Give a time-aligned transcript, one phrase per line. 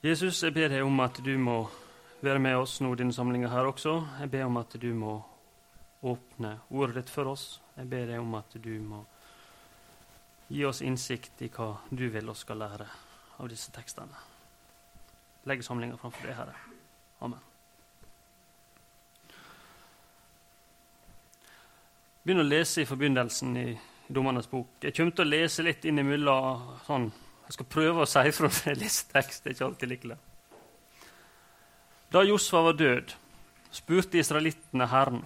[0.00, 1.58] Jesus, jeg ber deg om at du må
[2.24, 3.98] være med oss nå i denne samlinga her også.
[4.22, 5.18] Jeg ber om at du må
[6.00, 7.60] åpne ordet ditt for oss.
[7.76, 9.02] Jeg ber deg om at du må
[10.48, 12.88] gi oss innsikt i hva du vil oss skal lære
[13.36, 14.24] av disse tekstene.
[15.44, 16.56] Legg samlinga framfor deg, Herre.
[17.20, 17.40] Amen.
[22.22, 23.70] begynner å lese i forbindelsen i
[24.08, 24.76] Dommernes bok.
[24.84, 26.76] Jeg kommer til å lese litt innimellom.
[26.86, 27.12] Sånn.
[27.50, 29.42] Jeg skal prøve å si ifra når jeg leser tekst.
[29.42, 30.26] Det er ikke alltid like lett.
[32.14, 33.10] Da Josfa var død,
[33.74, 35.24] spurte israelittene Herren.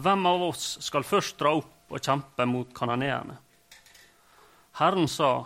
[0.00, 3.36] Hvem av oss skal først dra opp og kjempe mot kananeerne?
[4.80, 5.44] Herren sa,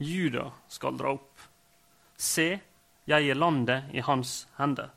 [0.00, 1.44] Juda skal dra opp.
[2.16, 2.48] Se,
[3.04, 4.88] jeg gir landet i hans hender.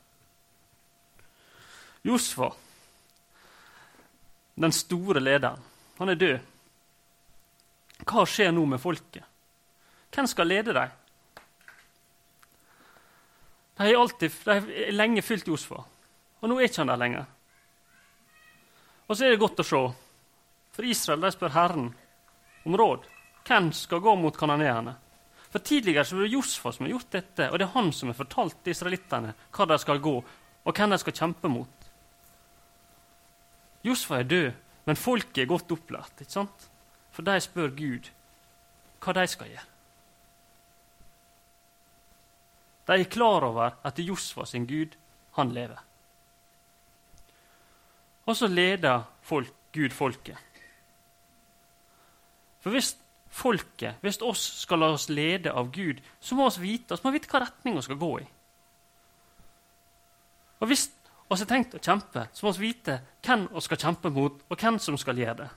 [2.08, 2.54] Josfa
[4.56, 5.60] den store lederen.
[6.00, 6.40] Han er død.
[8.08, 9.29] Hva skjer nå med folket?
[10.16, 10.96] Hvem skal lede dem?
[13.80, 15.84] De har, lenge fylt Josfa,
[16.42, 17.28] og nå er ikke han der lenger.
[19.08, 19.84] Og så er det godt å se,
[20.76, 21.88] for Israel de spør Herren
[22.68, 23.08] om råd.
[23.48, 24.98] Hvem skal gå mot kanoneerne?
[25.50, 28.12] For Tidligere så var det Josfa som har gjort dette, og det er han som
[28.12, 31.90] har fortalt israelittene hva de skal gå, og hvem de skal kjempe mot.
[33.88, 34.52] Josfa er død,
[34.86, 36.22] men folket er godt opplært.
[36.22, 36.70] ikke sant?
[37.16, 38.12] For de spør Gud
[39.00, 39.69] hva de skal gjøre.
[42.90, 44.96] De er klar over at Josfa sin Gud,
[45.38, 45.78] han lever.
[48.26, 50.38] Og så leder folk, Gud folket.
[52.60, 52.96] For hvis
[53.30, 57.30] folket, hvis oss skal la oss lede av Gud, så må vi vite, må vite
[57.30, 58.26] hva retning vi skal gå i.
[60.60, 64.10] Og hvis vi har tenkt å kjempe, så må vi vite hvem vi skal kjempe
[64.14, 65.50] mot, og hvem som skal gjøre det.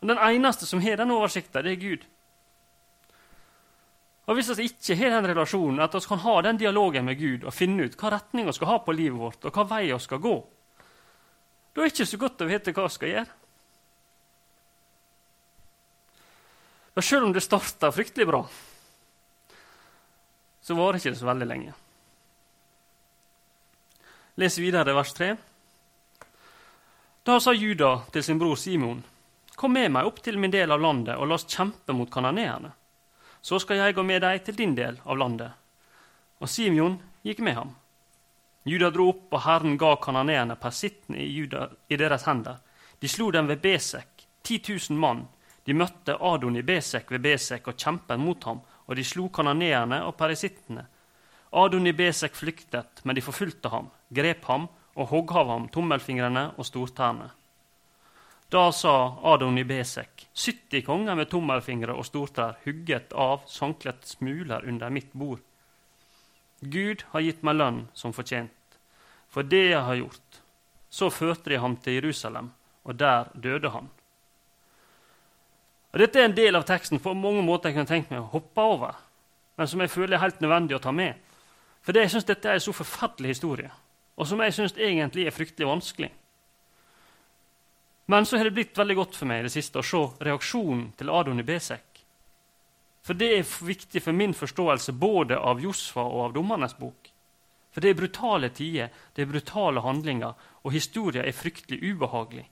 [0.00, 2.08] Og Den eneste som har den oversikten, det er Gud.
[4.26, 7.44] Og Hvis vi ikke har den relasjonen, at vi kan ha den dialogen med Gud
[7.46, 9.98] og finne ut hva retning vi skal ha på livet vårt, og hva vei vi
[10.02, 10.36] skal gå,
[11.72, 13.34] da er det ikke så godt å vite hva vi skal gjøre.
[16.96, 18.40] Og Selv om det starta fryktelig bra,
[20.64, 21.74] så varer ikke så veldig lenge.
[24.40, 25.28] Les videre vers 3.
[27.26, 29.04] Da sa Juda til sin bror Simon.:
[29.54, 32.72] Kom med meg opp til min del av landet, og la oss kjempe mot kananeerne.
[33.46, 35.52] Så skal jeg gå med deg til din del av landet.
[36.42, 37.68] Og Simeon gikk med ham.
[38.66, 42.58] Juda dro opp, og Herren ga kananeerne persittene i, i deres hender.
[42.98, 44.58] De slo dem ved Besek, 10
[44.90, 45.22] 000 mann.
[45.62, 50.02] De møtte Adon i Besek ved Besek og kjempet mot ham, og de slo kananeerne
[50.08, 50.82] og perisittene.
[51.54, 56.48] Adon i Besek flyktet, men de forfulgte ham grep ham og hogg av ham tommelfingrene
[56.56, 57.30] og stortærne.
[58.48, 64.66] Da sa Adon i Besek, 70 konger med tommelfingre og stortær hugget av sanklet smuler
[64.68, 65.40] under mitt bord.
[66.60, 68.78] Gud har gitt meg lønn som fortjent,
[69.28, 70.40] for det jeg har gjort.
[70.90, 72.52] Så førte de ham til Jerusalem,
[72.86, 73.90] og der døde han.
[75.92, 78.30] Og dette er en del av teksten på mange måter jeg kunne tenkt meg å
[78.36, 78.94] hoppe over,
[79.58, 81.18] men som jeg føler er helt nødvendig å ta med.
[81.82, 83.72] For jeg syns dette er en så forferdelig historie
[84.16, 86.08] og som jeg syns egentlig er fryktelig vanskelig.
[88.06, 90.92] Men så har det blitt veldig godt for meg i det siste å se reaksjonen
[90.98, 92.02] til Adon i Besek.
[93.06, 97.10] For det er viktig for min forståelse både av Josfa og av Dommernes bok.
[97.74, 100.32] For det er brutale tider, det er brutale handlinger,
[100.64, 102.46] og historien er fryktelig ubehagelig.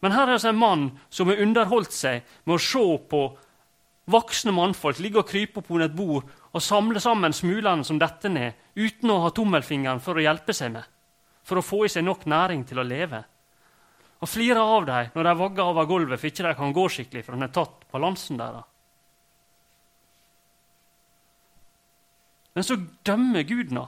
[0.00, 3.22] Men her er det en mann som har underholdt seg med å se på
[4.10, 8.54] voksne mannfolk ligge og krype på et bord og samle sammen smulene som detter ned,
[8.74, 10.86] uten å ha tommelfingeren for å hjelpe seg med,
[11.46, 13.22] for å få i seg nok næring til å leve.
[14.20, 17.24] Og flirer av dem når de vagger over gulvet for ikke de kan gå skikkelig,
[17.24, 18.66] for han har tatt balansen deres.
[22.54, 22.76] Men så
[23.06, 23.86] dømmer Gud nå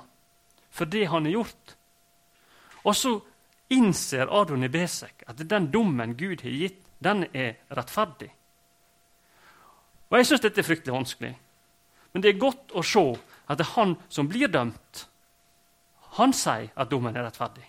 [0.72, 1.74] for det han har gjort.
[2.88, 3.12] Og så
[3.72, 8.30] innser Adon Besek at den dommen Gud har gitt, den er rettferdig.
[10.08, 11.32] Og Jeg syns dette er fryktelig vanskelig.
[12.12, 13.04] Men det er godt å se
[13.48, 15.06] at det er han som blir dømt.
[16.18, 17.64] Han sier at dommen er rettferdig.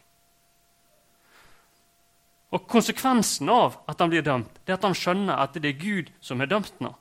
[2.54, 5.80] Og Konsekvensen av at han blir dømt, det er at han skjønner at det er
[5.80, 6.94] Gud som har dømt ham.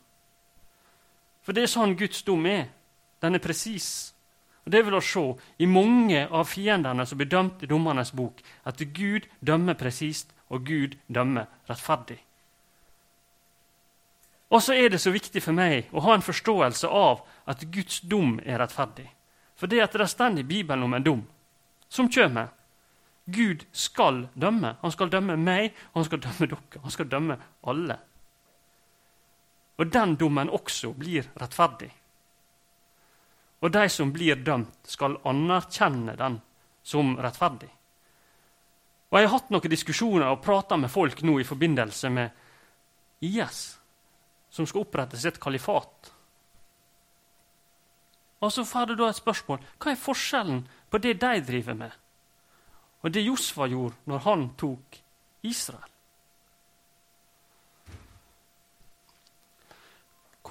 [1.42, 2.70] For det er sånn Guds dom er.
[3.20, 4.14] Den er presis.
[4.64, 5.24] Og Det vil å se
[5.58, 10.64] i mange av fiendene som blir dømt i dommernes bok, at Gud dømmer presist, og
[10.68, 12.20] Gud dømmer rettferdig.
[14.52, 18.02] Og så er det så viktig for meg å ha en forståelse av at Guds
[18.04, 19.08] dom er rettferdig.
[19.56, 21.22] For det at det står i Bibelen om en dom
[21.88, 22.52] som kommer.
[23.26, 24.76] Gud skal dømme.
[24.82, 26.82] Han skal dømme meg, og han skal dømme dere.
[26.82, 27.98] Han skal dømme alle.
[29.78, 31.90] og den dommen også blir rettferdig.
[33.62, 36.40] Og de som blir dømt, skal anerkjenne den
[36.82, 37.70] som rettferdig.
[39.10, 42.30] Og Jeg har hatt noen diskusjoner og prata med folk nå i forbindelse med
[43.20, 43.78] IS,
[44.50, 46.12] som skal opprette sitt kalifat.
[48.42, 51.92] Og så får du da et spørsmål hva er forskjellen på det de driver med,
[53.02, 55.00] og det Josfa gjorde når han tok
[55.42, 55.88] Israel?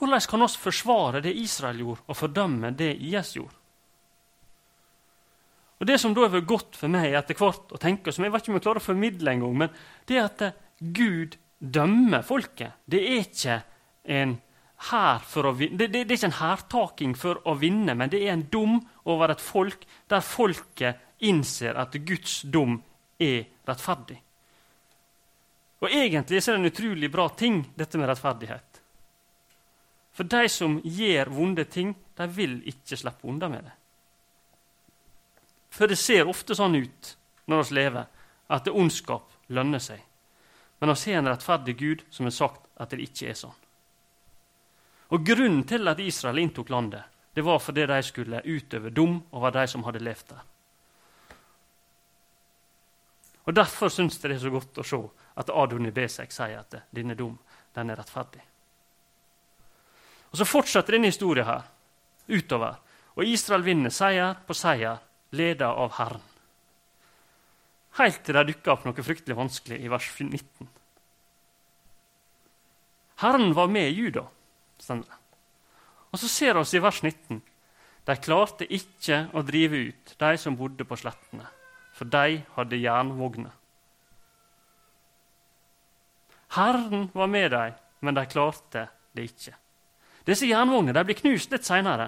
[0.02, 3.58] Hvordan kan oss forsvare det Israel gjorde, og fordømme det IS gjorde?
[5.82, 8.34] Og Det som da har vært godt for meg etter hvert å tenke, som jeg
[8.34, 9.72] vet ikke om jeg klarer å formidle engang, men
[10.06, 10.44] det er at
[10.78, 12.82] Gud dømmer folket.
[12.86, 13.56] Det er ikke
[14.06, 14.36] en
[14.92, 15.78] vinne.
[15.78, 18.80] Det, det, det er ikke en hærtaking for å vinne, men det er en dom
[19.10, 22.80] over et folk der folket innser at Guds dom
[23.22, 24.18] er rettferdig.
[25.82, 28.82] Og Egentlig er det en utrolig bra ting, dette med rettferdighet.
[30.14, 33.74] For de som gjør vonde ting, de vil ikke slippe unna med det.
[35.72, 37.16] For det ser ofte sånn ut
[37.50, 38.06] når vi lever,
[38.52, 40.02] at det ondskap lønner seg.
[40.82, 43.58] Men vi har en rettferdig Gud som har sagt at det ikke er sånn.
[45.12, 47.04] Og Grunnen til at Israel inntok landet,
[47.34, 50.44] det var fordi de skulle utøve dom over de som hadde levd der.
[53.46, 55.00] Og Derfor syns jeg det er så godt å se
[55.42, 57.38] at Adoni Besek sier at denne dom
[57.76, 58.42] den er rettferdig.
[60.32, 61.66] Og Så fortsetter denne historien her
[62.32, 62.78] utover,
[63.16, 65.00] og Israel vinner seier på seier,
[65.32, 66.28] ledet av Herren.
[68.00, 70.70] Helt til det dukker opp noe fryktelig vanskelig i vers 19.
[73.22, 74.24] Herren var med Juda,
[74.80, 75.18] står det.
[76.12, 77.42] Og så ser vi i vers 19
[78.08, 81.46] de klarte ikke å drive ut de som bodde på slettene,
[82.02, 83.52] for de hadde jernvogner.
[86.56, 89.52] Herren var med dem, men de klarte det ikke.
[90.26, 92.08] Disse jernvognene blir knust litt seinere,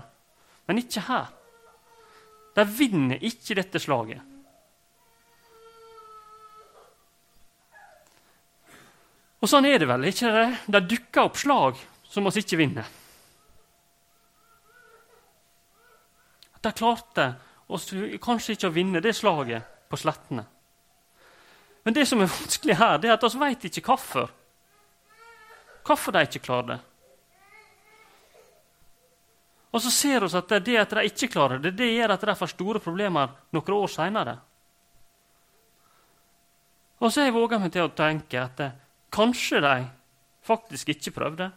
[0.66, 1.28] men ikke her.
[2.58, 4.24] De vinner ikke dette slaget.
[9.44, 10.48] Og sånn er det vel, ikke det?
[10.74, 11.78] Det dukker opp slag
[12.10, 12.90] som vi ikke vinner.
[16.66, 17.28] De klarte
[17.70, 17.92] oss
[18.24, 20.48] kanskje ikke å vinne det slaget på slettene.
[21.86, 24.34] Men det som er vanskelig her, det er at vi vet ikke hvorfor.
[25.86, 26.80] Hvorfor de ikke klarer det.
[29.74, 32.36] Og så ser vi at det at de ikke klarer det, det gjør at de
[32.38, 34.38] får store problemer noen år seinere.
[37.02, 38.78] Og så har jeg våga meg til å tenke at eh,
[39.12, 39.74] kanskje de
[40.46, 41.50] faktisk ikke prøvde.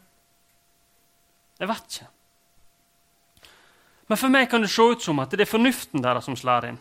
[1.60, 2.08] Jeg vet ikke.
[4.08, 6.70] Men for meg kan det se ut som at det er fornuften deres som slår
[6.70, 6.80] inn.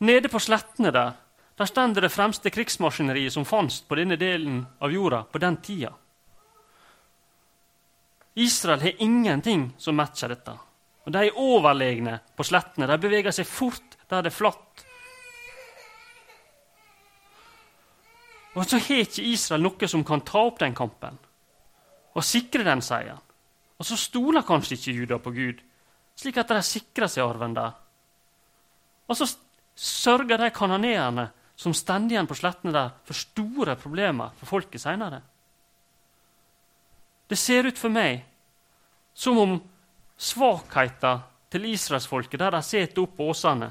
[0.00, 1.12] Nede på slettene der
[1.60, 5.90] der stender det fremste krigsmaskineriet som fantes på denne delen av jorda på den tida.
[8.34, 10.54] Israel har ingenting som matcher dette.
[11.04, 12.88] Og De er overlegne på slettene.
[12.88, 14.86] De beveger seg fort der det er flatt.
[18.56, 21.20] Og så har ikke Israel noe som kan ta opp den kampen
[22.16, 23.20] og sikre den seieren.
[23.76, 25.60] Og så stoler kanskje ikke Juda på Gud,
[26.16, 27.76] slik at de sikrer seg arven der.
[29.08, 29.28] Og så
[29.80, 35.20] sørger de kanoneerne som står igjen på slettene der, for store problemer for folket seinere.
[37.28, 38.24] Det ser ut for meg
[39.14, 39.58] som om
[40.20, 43.70] svakheten til israelsfolket, der de sitter oppe på åsene,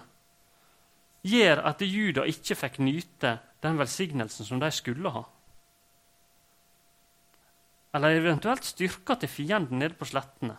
[1.26, 5.24] gjør at Juda ikke fikk nyte den velsignelsen som de skulle ha.
[7.96, 10.56] Eller eventuelt styrka til fienden nede på slettene.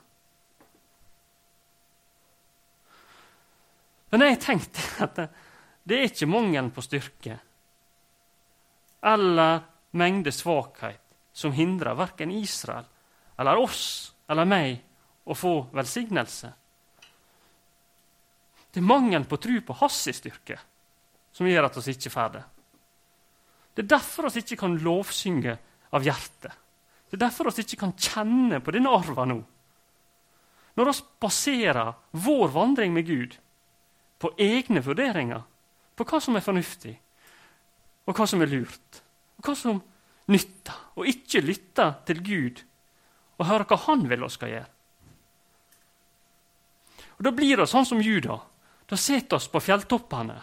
[4.11, 7.38] Men jeg tenkte at det, er ikke mangelen på styrke
[9.00, 9.62] eller
[9.97, 11.00] mengde svakhet
[11.33, 12.85] som hindrer verken Israel
[13.40, 14.75] eller oss eller meg
[15.25, 16.50] å få velsignelse.
[18.71, 20.59] Det er mangelen på tro på hans styrke
[21.33, 22.43] som gjør at vi ikke får det.
[23.75, 25.57] Det er derfor vi ikke kan lovsynge
[25.95, 26.52] av hjertet.
[27.11, 29.38] Det er derfor vi ikke kan kjenne på denne arven nå.
[30.79, 33.38] Når vi baserer vår vandring med Gud
[34.20, 35.42] på egne vurderinger,
[35.96, 36.92] på hva som er fornuftig,
[38.06, 39.00] og hva som er lurt,
[39.38, 39.80] og hva som
[40.30, 42.62] nytter, og ikke lytter til Gud
[43.40, 44.70] og hører hva han vil oss skal gjøre.
[47.16, 48.38] Og Da blir det sånn som Juda.
[48.88, 50.36] Da setter oss på fjelltoppene,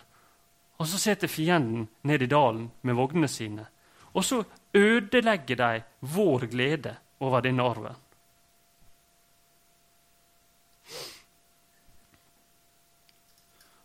[0.77, 3.65] og så setter fienden ned i dalen med vognene sine.
[4.13, 4.43] Og så
[4.77, 7.97] ødelegger de vår glede over denne arven.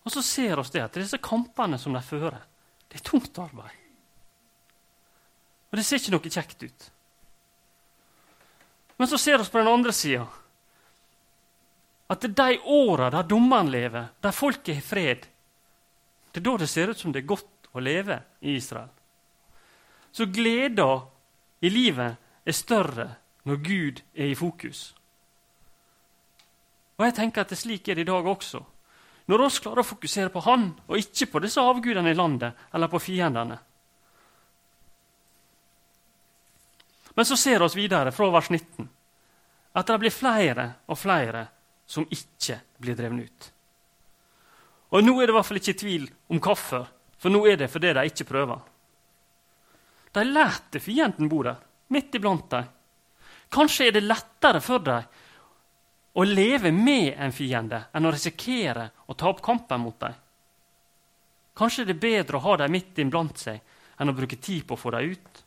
[0.02, 2.42] Og så ser vi det at disse kampene som de fører,
[2.90, 3.78] det er tungt arbeid.
[5.71, 6.88] Og det ser ikke noe kjekt ut.
[8.99, 10.26] Men så ser vi på den andre sida
[12.12, 15.23] at det er de åra der dommene lever, der folket har fred,
[16.32, 18.90] det er da det ser ut som det er godt å leve i Israel.
[20.12, 20.90] Så gleda
[21.64, 23.06] i livet er større
[23.49, 24.90] når Gud er i fokus.
[26.99, 28.61] Og jeg tenker at det slik er det i dag også.
[29.31, 32.91] Når oss klarer å fokusere på Han, og ikke på disse avgudene i landet eller
[32.91, 33.59] på fiendene.
[37.14, 38.88] Men så ser vi videre fra vers 19
[39.73, 41.47] at det blir flere og flere
[41.88, 43.49] som ikke blir drevet ut.
[44.93, 46.85] Og nå er det i hvert fall ikke tvil om hvorfor,
[47.17, 48.61] for nå er det fordi de ikke prøver.
[50.12, 51.57] De lærte fienden bo der,
[51.93, 52.69] midt iblant dem.
[53.52, 55.09] Kanskje er det lettere for dem
[56.12, 60.16] å leve med en fiende enn å risikere å ta opp kampen mot dem.
[61.57, 63.61] Kanskje det er bedre å ha dem midt iblant seg
[64.00, 65.42] enn å bruke tid på å få dem ut.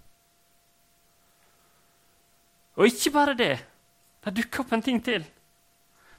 [2.76, 3.56] Og ikke bare det.
[4.26, 5.24] Det dukker opp en ting til.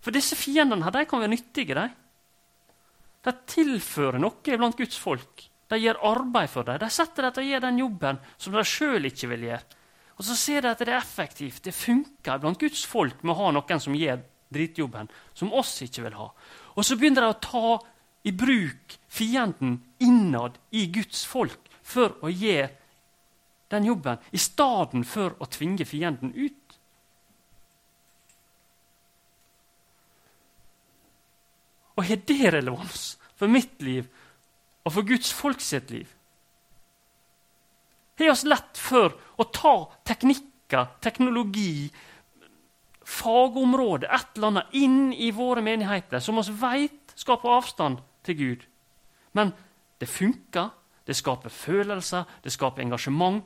[0.01, 1.75] For disse fiendene her, de kan være nyttige.
[1.75, 1.89] De
[3.27, 5.49] De tilfører noe blant Guds folk.
[5.67, 6.79] De gjør arbeid for dem.
[6.79, 9.67] De setter dem til å gjøre den jobben som de sjøl ikke vil gjøre.
[10.17, 11.65] Og så ser de at det er effektivt.
[11.65, 14.23] Det funker blant Guds folk med å ha noen som gjør
[14.53, 16.31] dritjobben, som oss ikke vil ha.
[16.77, 17.77] Og så begynner de å ta
[18.27, 22.73] i bruk fienden innad i Guds folk for å gjøre
[23.71, 26.77] den jobben, i stedet for å tvinge fienden ut.
[31.97, 34.07] Og har det relevans for mitt liv
[34.85, 36.11] og for Guds folk sitt liv?
[38.21, 39.75] Har oss lett for å ta
[40.09, 41.89] teknikker, teknologi,
[43.07, 48.67] fagområde, et eller annet, inn i våre menigheter som vi vet skaper avstand til Gud?
[49.39, 49.53] Men
[50.01, 50.73] det funker,
[51.07, 53.45] det skaper følelser, det skaper engasjement.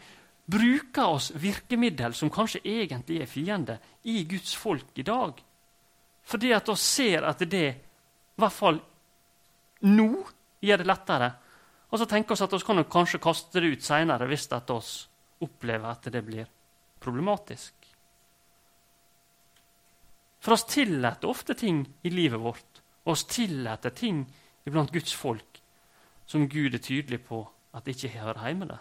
[0.50, 5.37] Bruker oss virkemiddel som kanskje egentlig er fiende, i Guds folk i dag?
[6.25, 8.81] Fordi at vi ser at det i hvert fall
[9.85, 10.09] nå
[10.61, 11.31] gjør det lettere.
[11.90, 14.81] Og så tenker vi at vi kan kanskje kaste det ut seinere hvis vi
[15.45, 16.49] opplever at det blir
[17.00, 17.79] problematisk.
[20.40, 24.23] For oss tillater ofte ting i livet vårt, og oss tillater ting
[24.64, 25.61] iblant Guds folk
[26.30, 27.42] som Gud er tydelig på
[27.75, 28.80] at det ikke hører hjemme der.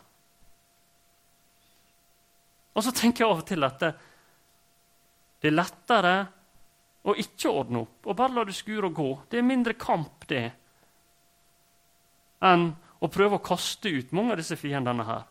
[2.78, 3.90] Og så tenker jeg av og til at det,
[5.42, 6.14] det er lettere
[7.10, 9.10] å ikke ordne opp og bare la det skure og gå.
[9.32, 10.46] Det er mindre kamp, det,
[12.46, 15.26] enn å prøve å kaste ut mange av disse fiendene her.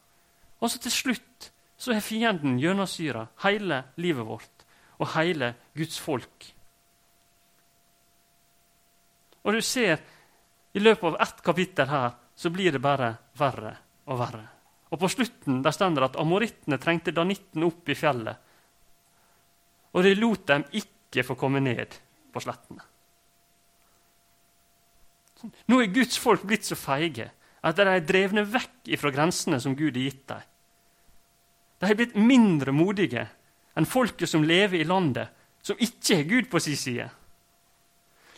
[0.58, 4.57] Og så til slutt så er fienden gjennomsyra hele livet vårt
[4.98, 6.48] og hele Guds folk.
[9.46, 10.00] Og du ser,
[10.74, 13.72] i løpet av ett kapittel her så blir det bare verre
[14.10, 14.44] og verre.
[14.92, 18.36] Og på slutten der står det at amorittene trengte danitten opp i fjellet.
[19.96, 21.96] Og de lot dem ikke få komme ned
[22.32, 22.84] på slettene.
[25.70, 27.30] Nå er Guds folk blitt så feige
[27.62, 30.46] at de er drevne vekk fra grensene som Gud har gitt dem.
[31.78, 33.28] De har blitt mindre modige
[33.78, 35.30] enn folket som lever i landet,
[35.62, 37.06] som ikke har Gud på sin side.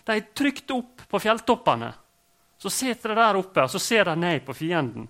[0.04, 1.90] De er trykt opp på fjelltoppene.
[2.60, 5.06] Så sitter de der oppe og så ser de ned på fienden.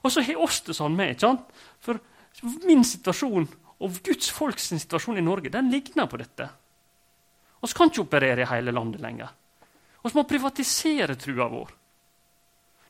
[0.00, 1.16] Og så har oss det sånn med.
[1.16, 1.50] ikke sant?
[1.82, 1.98] For
[2.64, 3.48] min situasjon
[3.80, 6.46] og Guds folks situasjon i Norge den ligner på dette.
[7.60, 9.34] Vi kan ikke operere i hele landet lenger.
[10.04, 11.74] Vi må privatisere trua vår.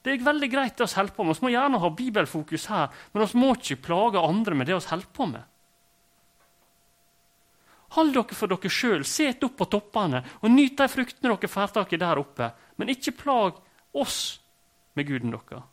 [0.00, 1.36] Det er veldig greit det vi holder på med.
[1.36, 4.92] Vi må gjerne ha bibelfokus her, men vi må ikke plage andre med det vi
[4.92, 5.42] holder på med.
[7.96, 11.74] Hold dere for dere sjøl, set opp på toppene og nyt de fruktene dere får
[11.74, 13.58] tak i der oppe, men ikke plag
[13.98, 14.38] oss
[14.94, 15.66] med guden deres.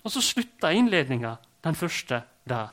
[0.00, 2.72] Og så slutter innledninga, den første, der.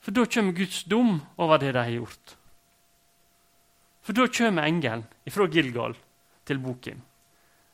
[0.00, 2.36] For da kommer Guds dom over det de har gjort.
[4.06, 5.98] For da kommer engelen fra Gilgal
[6.48, 7.00] til Bokim.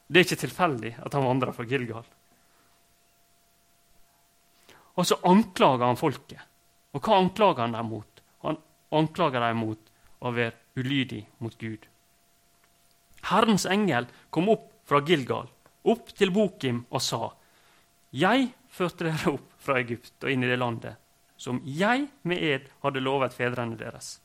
[0.06, 2.04] Det er ikke tilfeldig at han vandrer fra Gilgal.
[4.94, 6.42] Og så anklager han folket.
[6.94, 8.22] Og hva anklager han dem mot?
[8.44, 8.58] Han
[8.94, 9.90] anklager dem mot
[10.20, 11.88] å være ulydig mot Gud.
[13.30, 15.48] Herrens engel kom opp fra Gilgal,
[15.88, 17.32] opp til Bokim, og sa:"
[18.12, 21.00] Jeg førte dere opp fra Egypt og inn i det landet
[21.36, 24.18] som jeg med ed hadde lovet fedrene deres.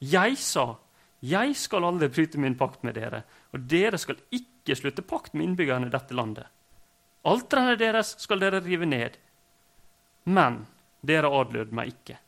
[0.00, 0.76] Jeg sa,
[1.22, 3.22] jeg skal aldri bryte min pakt med dere,
[3.56, 6.46] og dere skal ikke slutte pakt med innbyggerne i dette landet.
[7.26, 9.16] Alterne deres skal dere rive ned.
[10.30, 10.62] Men
[11.06, 12.18] dere adlød meg ikke.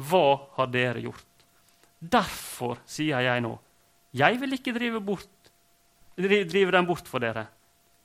[0.00, 0.26] Hva
[0.56, 1.26] har dere gjort?
[2.00, 3.52] Derfor sier jeg nå,
[4.16, 5.50] jeg vil ikke drive, bort,
[6.16, 7.44] drive dem bort for dere.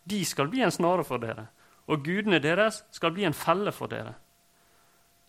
[0.06, 1.48] De skal bli en snare for dere
[1.92, 4.16] og gudene deres skal bli en felle for dere.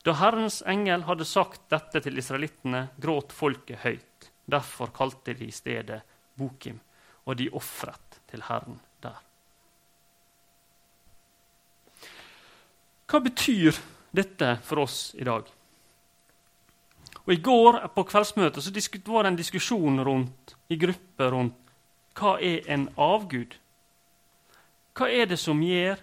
[0.07, 4.31] Da Herrens engel hadde sagt dette til israelittene, gråt folket høyt.
[4.47, 6.03] Derfor kalte de stedet
[6.39, 6.79] Bokim,
[7.27, 9.19] og de ofret til Herren der.
[13.07, 13.77] Hva betyr
[14.17, 15.47] dette for oss i dag?
[17.27, 18.73] Og I går på kveldsmøtet så
[19.11, 21.63] var det en diskusjon rundt, i grupper rundt
[22.17, 23.59] hva er en avgud.
[24.97, 26.01] Hva er det som gjør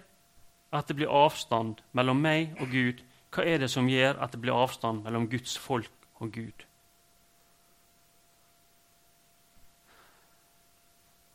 [0.74, 3.02] at det blir avstand mellom meg og Gud?
[3.34, 5.90] Hva er det som gjør at det blir avstand mellom Guds folk
[6.22, 6.66] og Gud?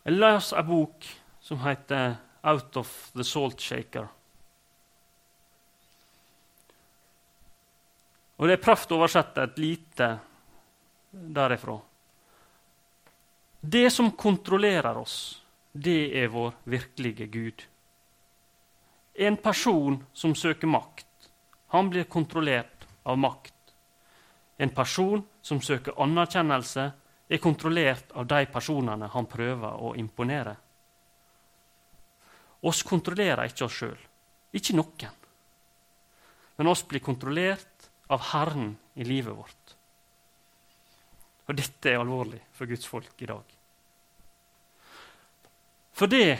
[0.03, 1.05] Jeg leser en bok
[1.41, 4.07] som heter 'Out of the Salt Shaker'.
[8.39, 10.19] Og det er prøvd å oversette et lite
[11.11, 11.79] derifra.
[13.59, 17.65] Det som kontrollerer oss, det er vår virkelige Gud.
[19.19, 21.29] En person som søker makt,
[21.67, 23.53] han blir kontrollert av makt.
[24.57, 26.91] En person som søker anerkjennelse,
[27.29, 30.55] er kontrollert av de personene han prøver å imponere.
[32.65, 33.99] Oss kontrollerer ikke oss sjøl,
[34.51, 35.15] ikke noen.
[36.57, 39.75] Men oss blir kontrollert av Herren i livet vårt.
[41.47, 43.55] Og dette er alvorlig for Guds folk i dag.
[45.95, 46.39] For det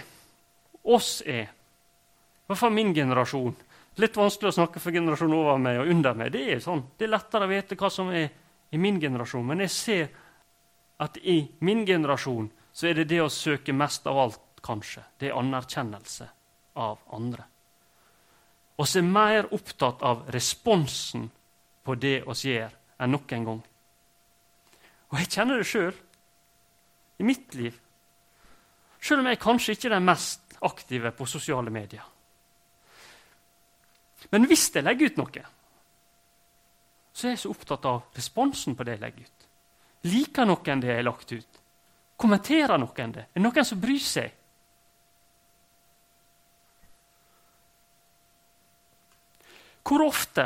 [0.90, 3.56] oss er, i hvert fall min generasjon
[4.00, 6.30] Litt vanskelig å snakke for generasjonen over meg og under meg.
[6.32, 6.86] Det er sånn.
[6.96, 8.30] Det er lettere å vite hva som er
[8.72, 9.44] i min generasjon.
[9.44, 10.06] Men jeg ser
[11.00, 15.02] at i min generasjon så er det det å søke mest av alt, kanskje.
[15.18, 16.26] Det er anerkjennelse
[16.84, 17.46] av andre.
[18.80, 21.30] Og så er mer opptatt av responsen
[21.84, 23.62] på det oss gjør, enn noen gang.
[25.10, 25.96] Og jeg kjenner det sjøl
[27.20, 27.76] i mitt liv.
[29.00, 32.04] Sjøl om jeg kanskje ikke er den mest aktive på sosiale medier.
[34.32, 35.44] Men hvis jeg legger ut noe,
[37.16, 39.39] så er jeg så opptatt av responsen på det jeg legger ut.
[40.08, 41.60] Liker noen det jeg har lagt ut?
[42.20, 43.26] Kommenterer noen det?
[43.28, 44.36] Er det noen som bryr seg?
[49.90, 50.46] Hvor ofte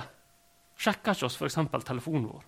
[0.79, 1.59] sjekker ikke oss f.eks.
[1.83, 2.43] telefonen vår.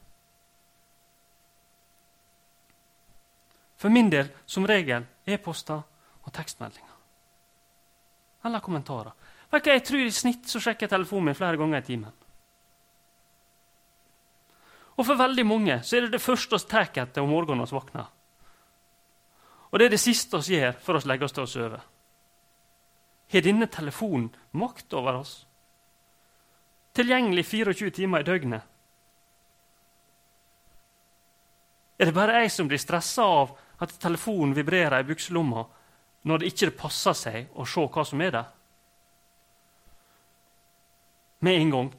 [3.76, 5.82] For min del som regel e-poster
[6.24, 6.94] og tekstmeldinger.
[8.46, 9.12] Eller kommentarer.
[9.52, 12.14] Jeg tror I snitt så sjekker jeg telefonen min flere ganger i timen.
[14.96, 17.76] Og for veldig mange så er det det første vi tar etter om morgenen vi
[17.76, 18.06] våkner.
[19.72, 21.82] Og det er det siste vi gjør før vi legger oss til å sove.
[23.34, 25.36] Har denne telefonen makt over oss?
[26.96, 28.62] tilgjengelig 24 timer i døgnet?
[32.00, 35.66] Er det bare jeg som blir stressa av at telefonen vibrerer i bukselomma
[36.28, 38.50] når det ikke passer seg å se hva som er der?
[41.46, 41.92] Med en gang.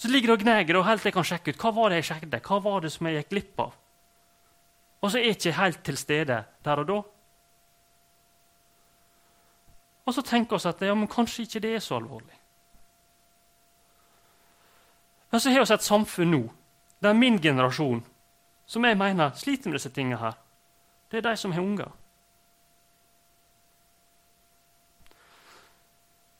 [0.00, 2.08] Så ligger det og gnager helt til jeg kan sjekke ut hva var det jeg
[2.08, 3.72] sjekket, hva var det som jeg gikk glipp av.
[5.00, 7.00] Og så er jeg ikke helt til stede der og da.
[10.08, 12.38] Og så tenker vi at ja, men kanskje ikke det er så alvorlig.
[15.30, 16.40] Men så har vi et samfunn nå
[17.00, 18.00] der min generasjon,
[18.66, 20.34] som jeg mener sliter med disse tingene her,
[21.10, 21.92] det er de som har unger.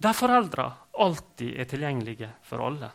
[0.01, 2.91] Der foreldre alltid er tilgjengelige for alle.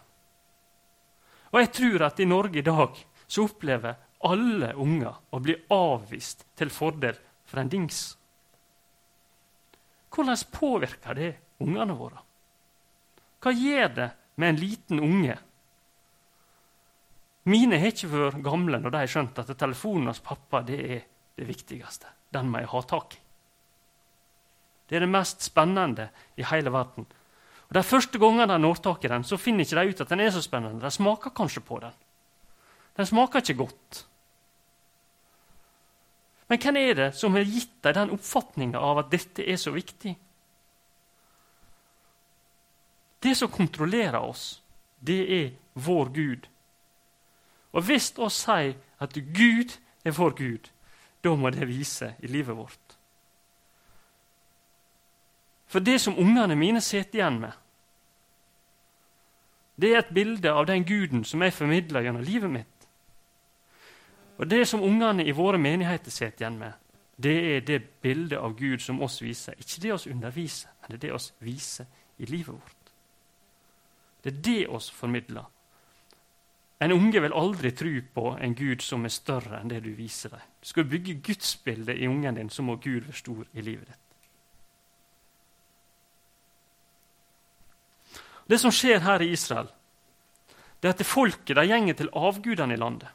[1.55, 3.95] Og jeg tror at i Norge i dag så opplever
[4.27, 7.15] alle unger å bli avvist til fordel
[7.47, 8.03] for en dings.
[10.11, 11.31] Hvordan påvirker det
[11.63, 12.19] ungene våre?
[13.39, 15.39] Hva gjør det med en liten unge
[17.45, 21.03] mine har ikke vært gamle når de har skjønt at telefonen hos pappa det er
[21.37, 22.09] det viktigste.
[22.33, 23.19] Den må jeg ha tak i.
[24.89, 26.07] Det er det mest spennende
[26.41, 27.05] i hele verden.
[27.69, 30.10] Og De første gangene de når tak i den, så finner ikke de ut at
[30.10, 30.82] den er så spennende.
[30.82, 31.93] De smaker kanskje på den.
[32.97, 34.06] Den smaker ikke godt.
[36.47, 39.73] Men hvem er det som har gitt deg den oppfatninga av at dette er så
[39.73, 40.13] viktig?
[43.19, 44.62] Det som kontrollerer oss,
[45.01, 46.45] det er vår Gud
[47.75, 49.75] og hvis vi sier at Gud
[50.08, 50.71] er vår Gud,
[51.23, 52.84] da må det vise i livet vårt.
[55.67, 57.51] For det som ungene mine sitter igjen med,
[59.75, 62.88] det er et bilde av den guden som jeg formidler gjennom livet mitt.
[64.38, 66.73] Og det som ungene i våre menigheter sitter igjen med,
[67.15, 69.56] det er det bildet av Gud som oss viser.
[69.60, 72.91] Ikke det oss underviser, men det er det oss viser i livet vårt.
[74.23, 75.45] Det er det oss formidler.
[76.80, 80.34] En unge vil aldri tro på en Gud som er større enn det du viser
[80.36, 80.47] dem.
[80.60, 84.04] Du skal bygge gudsbildet i ungen din, så må Gud være stor i livet ditt.
[88.45, 89.67] Det som skjer her i Israel,
[90.79, 93.10] det er at folket de gjenger til avgudene i landet.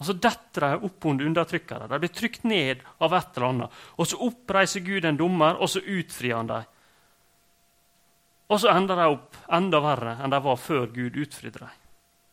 [0.00, 1.88] Og Så detter de opp under undertrykkere.
[1.88, 3.80] De blir trykt ned av et eller annet.
[3.98, 6.68] Og Så oppreiser Gud en dommer, og så utfrir han dem.
[8.50, 11.76] Og så ender de opp enda verre enn de var før Gud utfridde dem.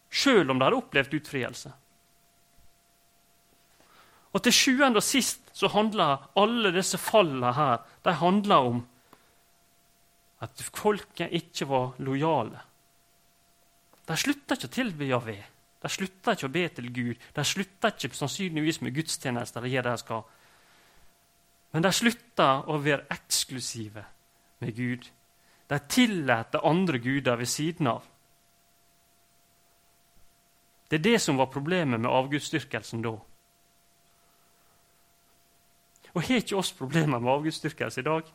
[0.09, 1.73] Sjøl om de hadde opplevd utfrielse.
[4.33, 8.81] Og til sjuende og sist så handler alle disse fallene her de handler om
[10.39, 12.59] at folket ikke var lojale.
[14.07, 15.37] De slutta ikke å tilby Javé.
[15.81, 17.23] De slutta ikke å be til Gud.
[17.35, 19.63] De slutta ikke sannsynligvis med gudstjenester.
[19.63, 20.23] eller det de skal.
[21.73, 24.05] Men de slutta å være eksklusive
[24.59, 25.09] med Gud.
[25.67, 28.03] De tillater andre guder ved siden av.
[30.89, 33.17] Det er det som var problemet med avgudsdyrkelsen da.
[36.13, 38.29] Og har ikke oss problemer med avgudsdyrkelse i dag?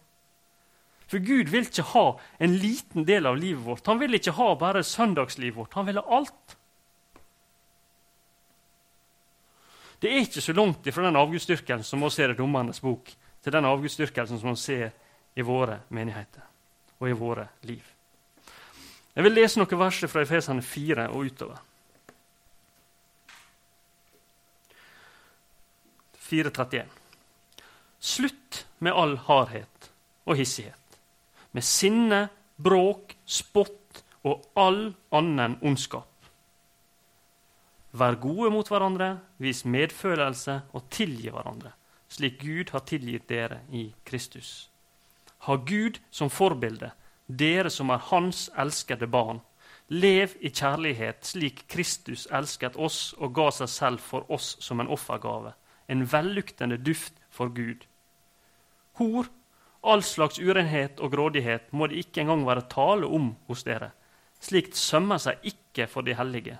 [1.13, 2.07] For Gud vil ikke ha
[2.41, 3.85] en liten del av livet vårt.
[3.91, 5.75] Han vil ikke ha bare søndagslivet vårt.
[5.77, 6.55] Han vil ha alt.
[10.01, 13.13] Det er ikke så langt ifra den avgudsdyrkelsen som vi ser i Dommernes bok,
[13.45, 14.89] til den avgudsdyrkelsen som vi ser
[15.37, 16.49] i våre menigheter
[16.97, 17.85] og i våre liv.
[19.13, 21.61] Jeg vil lese noen verser fra Efesene 4 og utover.
[26.25, 27.01] 4.31.
[28.01, 29.93] Slutt med all hardhet
[30.25, 30.82] og hissighet
[31.53, 36.09] med sinne, bråk, spott og all annen ondskap.
[37.93, 41.75] Vær gode mot hverandre, vis medfølelse og tilgi hverandre,
[42.09, 44.71] slik Gud har tilgitt dere i Kristus.
[45.45, 46.93] Ha Gud som forbilde,
[47.27, 49.43] dere som er Hans elskede barn.
[49.93, 54.89] Lev i kjærlighet slik Kristus elsket oss og ga seg selv for oss som en
[54.89, 55.53] offergave,
[55.89, 57.85] en velluktende duft for Gud.
[58.97, 59.29] Hor
[59.83, 63.91] All slags urenhet og grådighet må det ikke engang være tale om hos dere.
[64.43, 66.59] Slikt sømmer seg ikke for de hellige.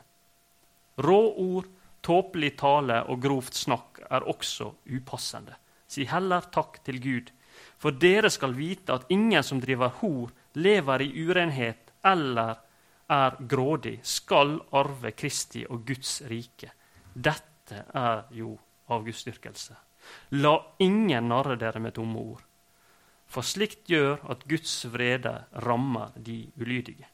[0.99, 1.69] Rå ord,
[2.03, 5.55] tåpelig tale og grovt snakk er også upassende.
[5.87, 7.31] Si heller takk til Gud,
[7.79, 12.59] for dere skal vite at ingen som driver hor, lever i urenhet eller
[13.13, 16.75] er grådig, skal arve Kristi og Guds rike.
[17.15, 18.57] Dette er jo
[18.91, 19.77] avgudsdyrkelse.
[20.43, 22.49] La ingen narre dere med tomme ord
[23.33, 25.33] for slikt gjør at Guds vrede
[25.65, 27.09] rammer de ulydige.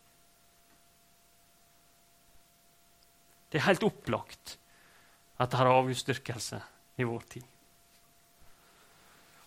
[3.48, 4.59] Det er helt opplagt
[5.38, 6.59] at det har avgudsdyrkelse
[6.98, 7.44] i vår tid.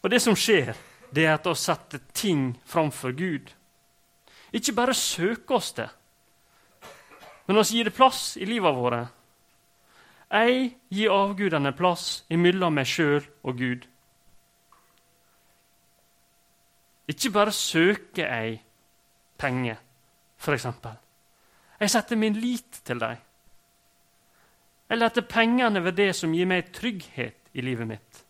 [0.02, 0.74] Og det som skjer,
[1.14, 3.52] det er at vi setter ting framfor Gud.
[4.56, 5.90] Ikke bare søker oss det,
[7.46, 9.02] men å gir det plass i livet våre.
[10.32, 13.88] Jeg gir avgudene plass imellom meg sjøl og Gud.
[17.10, 18.62] Ikke bare søker jeg
[19.42, 19.76] penger,
[20.38, 20.68] f.eks.
[21.80, 23.18] Jeg setter min lit til dem.
[24.92, 28.24] Eller at det er pengene ved det som gir meg trygghet i livet mitt.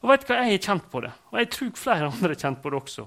[0.00, 2.62] Og vet hva, Jeg har kjent på det, og jeg tror flere andre har kjent
[2.62, 3.06] på det også.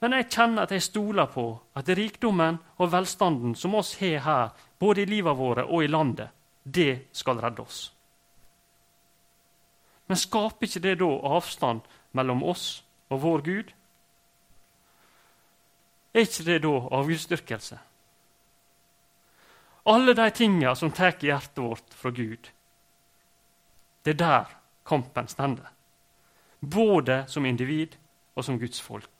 [0.00, 4.48] Men jeg kjenner at jeg stoler på at rikdommen og velstanden som oss har her,
[4.78, 6.28] både i livet våre og i landet,
[6.62, 7.95] det skal redde oss.
[10.06, 13.72] Men skaper ikke det da avstand mellom oss og vår Gud?
[16.14, 17.78] Er ikke det da avgudsdyrkelse?
[19.86, 22.50] Alle de tinga som tar hjertet vårt fra Gud,
[24.02, 24.54] det er der
[24.86, 25.68] kampen stender.
[26.60, 27.94] Både som individ
[28.34, 29.10] og som Guds folk.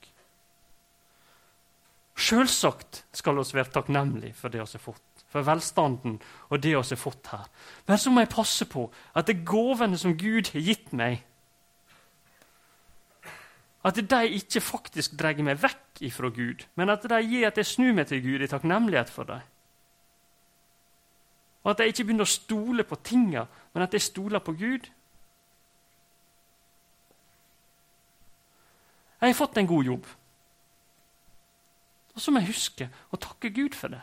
[2.17, 6.19] Sjølsagt skal vi være takknemlige for det vi har fått for velstanden
[6.49, 7.47] og det vi har fått her.
[7.87, 11.25] Men så må jeg passe på at det gavene som Gud har gitt meg,
[13.87, 17.69] at de ikke faktisk drar meg vekk ifra Gud, men at de gir at jeg
[17.69, 19.45] snur meg til Gud i takknemlighet for dem.
[21.63, 23.45] Og at jeg ikke begynner å stole på tinga,
[23.75, 24.91] men at jeg stoler på Gud.
[29.21, 30.07] Jeg har fått en god jobb.
[32.15, 34.03] Og så må jeg huske å takke Gud for det.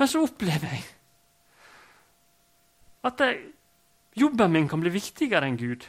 [0.00, 0.84] Men så opplever jeg
[3.04, 3.40] at jeg,
[4.16, 5.84] jobben min kan bli viktigere enn Gud.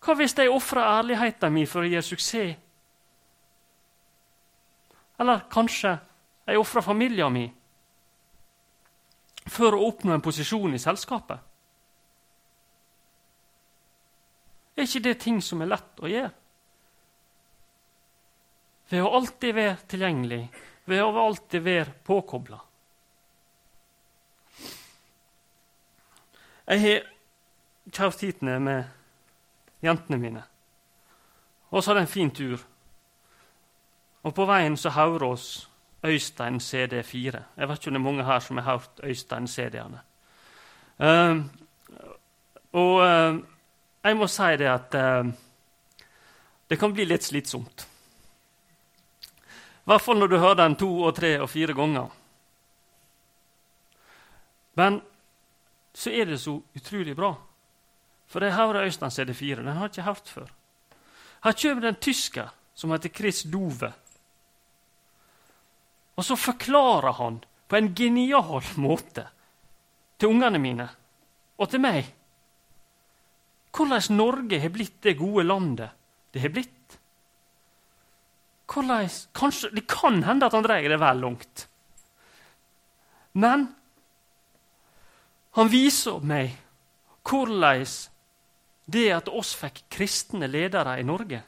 [0.00, 2.54] Hva hvis jeg ofrer ærligheten min for å gjøre suksess?
[5.20, 5.94] Eller kanskje
[6.48, 7.52] jeg ofrer familien min
[9.48, 11.40] for å oppnå en posisjon i selskapet?
[14.76, 16.39] Er ikke det ting som er lett å gjøre?
[18.90, 20.42] Ved å alltid være tilgjengelig,
[20.90, 22.58] ved å alltid være påkobla.
[26.70, 27.06] Jeg har
[27.90, 30.42] kjørt hit ned med jentene mine.
[31.70, 32.62] Og så hadde jeg en fin tur.
[34.22, 35.48] Og på veien så hører oss
[36.06, 37.42] Øystein CD4.
[37.56, 40.00] Jeg vet ikke om det er mange her som har hørt Øystein CD-ene.
[41.00, 41.44] Uh, ehm,
[42.72, 43.40] og uh,
[44.04, 45.32] jeg må si det at uh,
[46.70, 47.89] det kan bli litt slitsomt.
[49.90, 52.12] I hvert fall når du hører den to og tre og fire ganger.
[54.78, 55.00] Men
[55.90, 57.32] så er det så utrolig bra.
[58.30, 59.64] For jeg hører Øystein CD4.
[59.64, 60.46] Den har jeg ikke hørt før.
[61.42, 63.90] Her kommer det en tysker som heter Chris Dove.
[66.14, 69.26] Og så forklarer han på en genial måte
[70.20, 70.86] til ungene mine
[71.58, 72.14] og til meg
[73.74, 75.90] hvordan Norge har blitt det gode landet
[76.30, 76.79] det har blitt.
[78.70, 81.66] Kanskje, det kan hende at han dreier det vel langt.
[83.32, 83.66] Men
[85.58, 86.54] han viser meg
[87.26, 87.86] hvordan
[88.90, 91.42] det at oss fikk kristne ledere i Norge,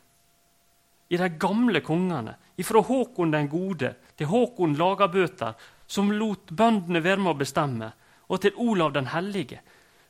[1.13, 5.57] i de gamle kongene, fra Håkon den gode til Håkon Lagabøter,
[5.87, 7.89] som lot bøndene være med å bestemme,
[8.31, 9.59] og til Olav den hellige.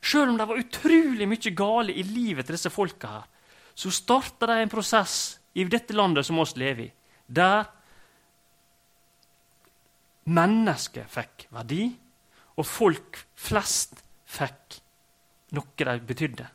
[0.03, 3.25] Selv om det var utrolig mye gale i livet til disse folka, her,
[3.73, 6.91] så starta de en prosess i dette landet som oss lever i,
[7.27, 7.67] der
[10.29, 11.87] mennesket fikk verdi,
[12.57, 14.79] og folk flest fikk
[15.53, 16.45] noe de betydde.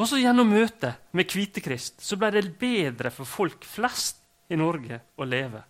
[0.00, 5.00] Og så Gjennom møtet med Kvitekrist så ble det bedre for folk flest i Norge
[5.20, 5.60] å leve.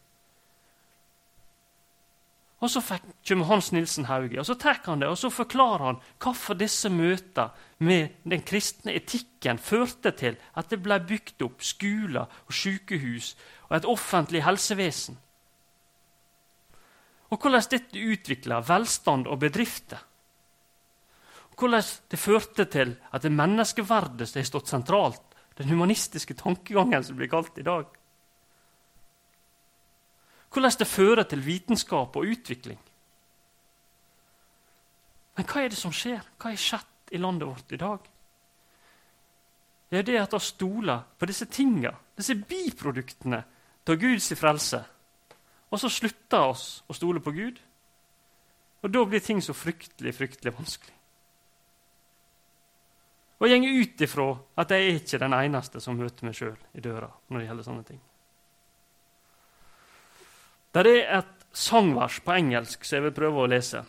[2.60, 2.82] Og Så
[3.26, 6.90] kommer Hans Nilsen Hauge og så tar han det, og så forklarer han hvorfor disse
[6.92, 13.32] møtene med den kristne etikken førte til at det ble bygd opp skoler og sykehus
[13.70, 15.16] og et offentlig helsevesen.
[17.30, 20.04] Og hvordan dette utvikla velstand og bedrifter
[21.60, 25.22] hvordan det førte til at det menneskeverdet har stått sentralt,
[25.58, 27.84] den humanistiske tankegangen som blir kalt i dag.
[30.50, 32.78] Hvordan det fører til vitenskap og utvikling.
[35.36, 36.24] Men hva er det som skjer?
[36.36, 38.08] Hva har skjedd i landet vårt i dag?
[39.90, 43.40] Det er det at vi stoler på disse tinga, disse biproduktene
[43.90, 44.82] av Guds frelse.
[45.70, 47.58] Og så slutter oss å stole på Gud.
[48.82, 50.94] Og da blir ting så fryktelig, fryktelig vanskelig.
[53.40, 54.28] Og jeg går ut ifra
[54.60, 57.66] at jeg er ikke den eneste som møter meg sjøl i døra når det gjelder
[57.66, 58.00] sånne ting.
[60.74, 63.83] Det er et sangvers på engelsk som jeg vil prøve å lese.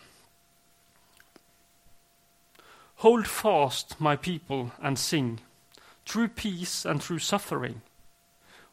[3.02, 5.40] Hold fast, my people, and sing,
[6.04, 7.82] true peace and true suffering,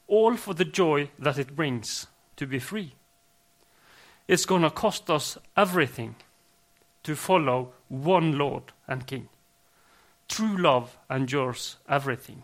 [0.08, 2.95] all for the joy that it brings to be free.
[4.28, 6.15] It's gonna cost us everything
[7.04, 9.30] to follow one Lord and King.
[10.28, 12.43] True love endures everything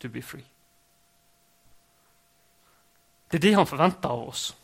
[0.00, 0.46] to be free.
[3.30, 4.56] Det er det han forventer av oss.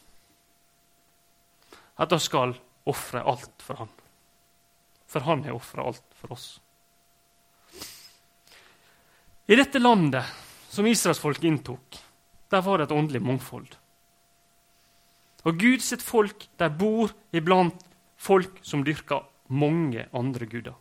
[2.02, 2.56] At vi skal
[2.90, 3.90] ofre alt for han.
[5.06, 6.46] For han har ofra alt for oss.
[9.46, 10.24] I dette landet
[10.72, 11.98] som israelsfolk inntok,
[12.50, 13.68] der var det et åndelig mangfold.
[15.42, 17.86] Og Gud sitt folk der bor iblant
[18.16, 20.76] folk som dyrker mange andre guder.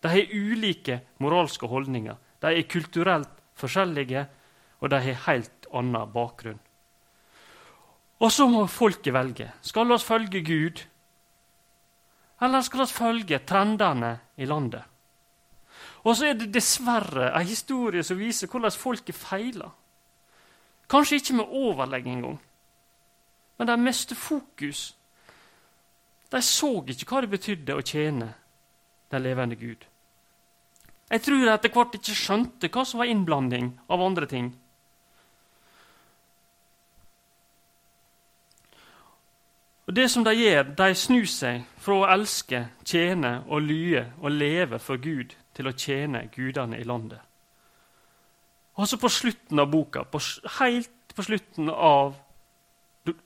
[0.00, 2.16] De har ulike moralske holdninger.
[2.40, 4.26] De er kulturelt forskjellige,
[4.80, 6.60] og de har helt annen bakgrunn.
[8.18, 9.52] Og så må folket velge.
[9.62, 10.84] Skal vi følge Gud,
[12.40, 14.82] eller skal vi følge trendene i landet?
[16.04, 19.70] Og så er det dessverre en historie som viser hvordan folket feiler.
[20.88, 22.38] Kanskje ikke med overlegg engang,
[23.58, 24.94] men de mister fokus.
[26.30, 28.32] De så ikke hva det betydde å tjene
[29.10, 29.84] den levende Gud.
[31.08, 34.50] Jeg tror jeg etter hvert ikke skjønte hva som var innblanding av andre ting.
[39.88, 44.34] Og Det som de gjør, de snur seg fra å elske, tjene og lye og
[44.34, 47.22] leve for Gud til å tjene gudene i landet.
[48.76, 50.20] Og så på slutten av boka, på,
[50.58, 52.18] helt på slutten av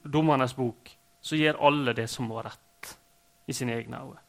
[0.07, 2.95] Dommernes bok, så gjør alle det som var rett
[3.51, 4.23] i sine egne øyne.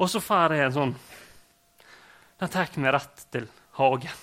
[0.00, 0.96] Og så får jeg en sånn
[2.38, 4.18] Den tar meg rett til hagen.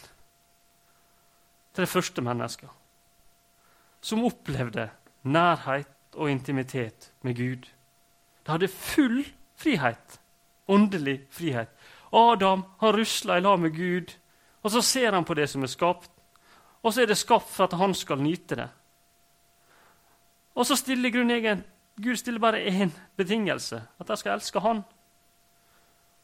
[1.76, 2.70] Til det første mennesket.
[4.02, 4.90] Som opplevde
[5.26, 7.66] nærhet og intimitet med Gud.
[8.46, 10.20] De hadde full frihet.
[10.68, 11.70] Åndelig frihet.
[12.14, 14.16] Adam har rusla i lag med Gud,
[14.64, 16.12] og så ser han på det som er skapt.
[16.84, 18.70] Og så er det skapt for at han skal nyte det.
[20.56, 21.64] Og så stiller grunnen
[22.04, 24.82] Gud stiller bare én betingelse, at de skal elske Han.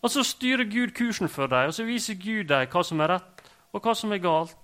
[0.02, 3.08] Og så styrer Gud kursen for dem, og så viser Gud dem hva som er
[3.08, 4.58] rett, og hva som er galt.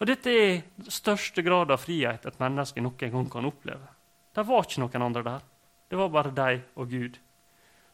[0.00, 3.90] Og Dette er største grad av frihet et menneske noen gang kan oppleve.
[4.32, 5.42] Det var ikke noen andre der.
[5.90, 7.18] Det var bare de og Gud.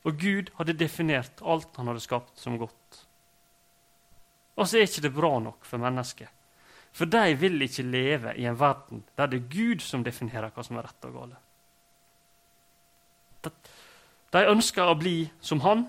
[0.06, 3.02] Og Gud hadde definert alt han hadde skapt, som godt.
[4.56, 6.30] Og så er ikke det bra nok for mennesket.
[6.96, 10.62] For de vil ikke leve i en verden der det er Gud som definerer hva
[10.64, 11.42] som er rett og galt.
[14.32, 15.84] De ønsker å bli som han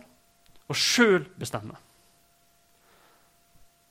[0.67, 1.77] og sjøl bestemme.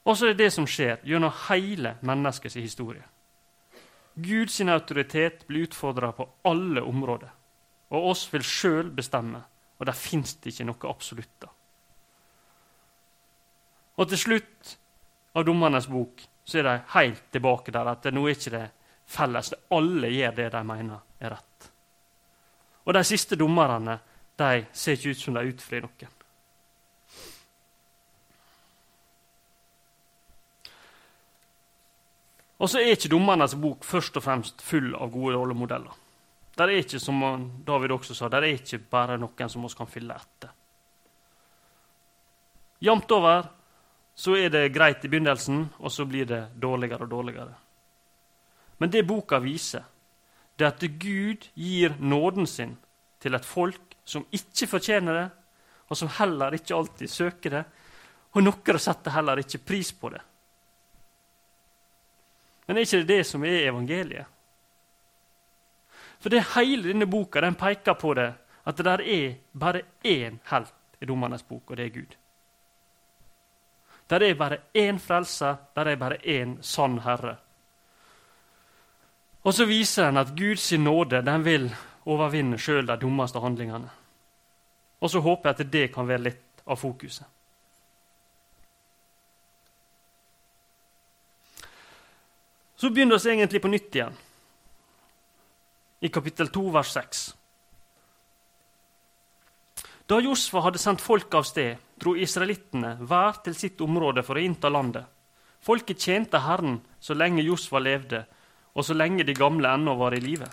[0.07, 3.03] Og så er det det som skjer gjennom hele menneskets historie.
[4.15, 7.33] Guds autoritet blir utfordra på alle områder.
[7.91, 9.43] Og oss vil sjøl bestemme,
[9.79, 11.47] og der fins det ikke noe absolutt.
[13.97, 14.77] Og til slutt
[15.37, 18.65] av Dommernes bok så er de helt tilbake der at nå er ikke det
[19.11, 19.53] felles.
[19.75, 21.71] Alle gjør det de mener er rett.
[22.87, 23.99] Og de siste dommerne
[24.39, 26.16] de ser ikke ut som de utfrir noen.
[32.57, 35.93] Og så er ikke Dommernes bok først og fremst full av gode rollemodeller.
[36.57, 37.21] Der er ikke, som
[37.67, 40.55] David også sa, der er ikke bare noen som vi kan fylle etter.
[42.81, 43.51] Jamt over
[44.17, 47.53] så er det greit i begynnelsen, og så blir det dårligere og dårligere.
[48.81, 49.85] Men det boka viser,
[50.57, 52.77] det er at Gud gir nåden sin
[53.21, 55.27] til et folk som ikke fortjener det,
[55.89, 57.65] og som heller ikke alltid søker det,
[58.33, 60.23] og noen setter heller ikke pris på det.
[62.67, 64.27] Men er ikke det det som er evangeliet?
[66.19, 68.33] For det hele denne boka den peker på det,
[68.67, 72.17] at det der er bare én helt i Dommernes bok, og det er Gud.
[74.11, 77.37] Der er bare én frelser, der er bare én sann Herre.
[79.45, 81.71] Og så viser den at Guds nåde den vil
[82.07, 83.91] overvinne sjøl de dummeste handlingene.
[85.01, 87.27] Og så håper jeg at det kan være litt av fokuset.
[92.77, 94.17] Så begynner vi egentlig på nytt igjen,
[96.01, 97.23] i kapittel 2, vers 6.
[100.07, 104.45] Da Josfa hadde sendt folk av sted, dro israelittene hver til sitt område for å
[104.45, 105.09] innta landet.
[105.65, 108.23] Folket tjente Herren så lenge Josfa levde,
[108.77, 110.47] og så lenge de gamle ennå var i live.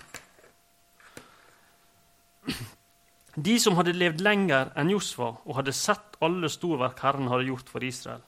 [3.36, 7.70] De som hadde levd lenger enn Josfa og hadde sett alle storverk Herren hadde gjort
[7.70, 8.24] for Israel,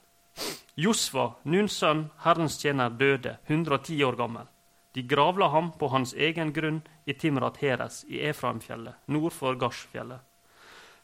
[0.75, 4.47] Josva, Nuns sønn, Herrens tjener, døde, 110 år gammel.
[4.95, 10.19] De gravla ham på hans egen grunn i Timrat Heres i Efraimfjellet, nord for Garsfjellet.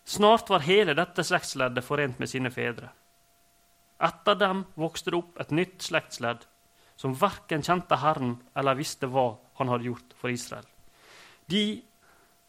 [0.03, 2.89] Snart var hele dette slektsleddet forent med sine fedre.
[4.01, 6.43] Etter dem vokste det opp et nytt slektsledd,
[6.99, 10.67] som verken kjente Herren eller visste hva han hadde gjort for Israel.
[11.47, 11.81] De,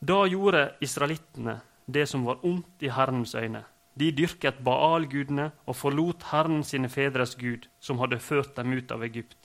[0.00, 3.62] da gjorde israelittene det som var ondt i Herrens øyne,
[3.98, 9.05] de dyrket Baal-gudene og forlot Herren sine fedres Gud, som hadde ført dem ut av
[9.05, 9.37] Egypt.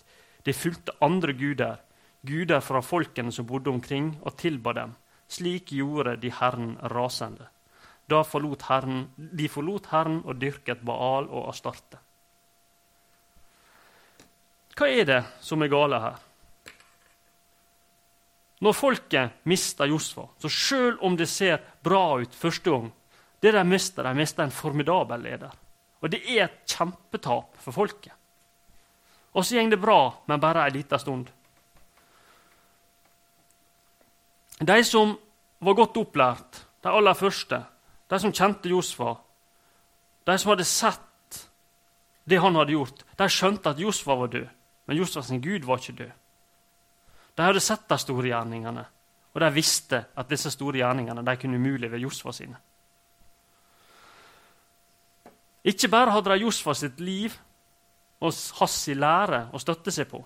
[0.48, 1.82] De fulgte andre guder,
[2.24, 4.96] guder fra folkene som bodde omkring, og tilba dem.
[5.28, 7.50] Slik gjorde de Herren rasende.
[8.08, 12.00] Da forlot Herren, de forlot Herren og dyrket Baal og Astarte.
[14.78, 16.18] Hva er det som er gale her?
[18.62, 22.88] Når folket mister Josfa, så sjøl om det ser bra ut første gang,
[23.40, 25.54] det de mister, de mister en formidabel leder.
[26.02, 28.14] Og det er et kjempetap for folket.
[29.34, 31.28] Og så går det bra, men bare ei lita stund.
[34.58, 35.14] De som
[35.60, 37.60] var godt opplært, de aller første,
[38.10, 39.14] de som kjente Josfa,
[40.26, 41.42] de som hadde sett
[42.28, 44.48] det han hadde gjort, de skjønte at Josfa var død,
[44.88, 46.14] men Josfa sin Gud var ikke død.
[47.38, 48.86] De hadde sett de store gjerningene,
[49.34, 52.58] og de visste at disse store gjerningene de kunne umulig ved Josfa sine.
[55.68, 57.36] Ikke bare hadde de Josfa sitt liv
[58.24, 60.22] og hans lære å støtte seg på,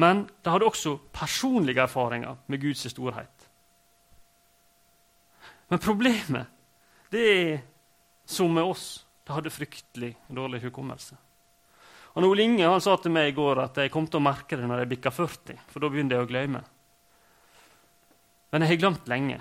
[0.00, 3.48] men de hadde også personlige erfaringer med Guds storhet.
[5.68, 6.48] Men problemet
[7.12, 7.60] det er
[8.24, 9.04] som med oss.
[9.22, 11.16] De hadde fryktelig dårlig hukommelse.
[12.12, 14.56] Og Ole Inge han sa til meg i går at jeg kom til å merke
[14.58, 15.60] det når jeg bikka 40.
[15.72, 16.62] For da begynner jeg å glemme.
[18.52, 19.38] Men jeg har glemt lenge.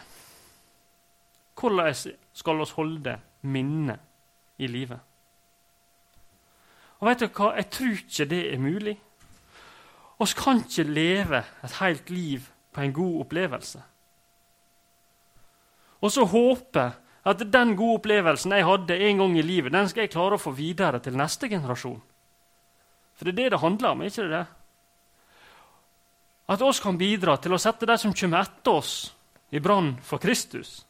[1.59, 1.97] Hvordan
[2.35, 4.10] skal vi holde minnet
[4.61, 4.99] i livet.
[7.01, 7.53] Og vet du hva?
[7.57, 8.97] Jeg tror ikke det er mulig.
[10.21, 13.81] Vi kan ikke leve et helt liv på en god opplevelse.
[16.01, 16.83] Og så håpe
[17.21, 20.41] at den gode opplevelsen jeg hadde en gang i livet, den skal jeg klare å
[20.41, 21.99] få videre til neste generasjon.
[23.17, 24.45] For det er det det handler om, ikke det?
[26.49, 28.95] At oss kan bidra til å sette de som kommer etter oss,
[29.51, 30.81] i brann for Kristus.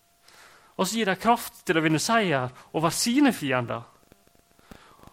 [0.77, 3.83] Og så gir dem kraft til å vinne seier over sine fiender.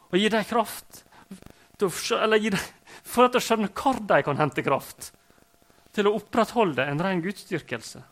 [0.08, 1.02] Og gir dem kraft
[1.78, 2.68] til eller gir dem,
[3.06, 5.12] for å skjønne hvor de kan hente kraft
[5.94, 8.02] til å opprettholde en ren gudsdyrkelse.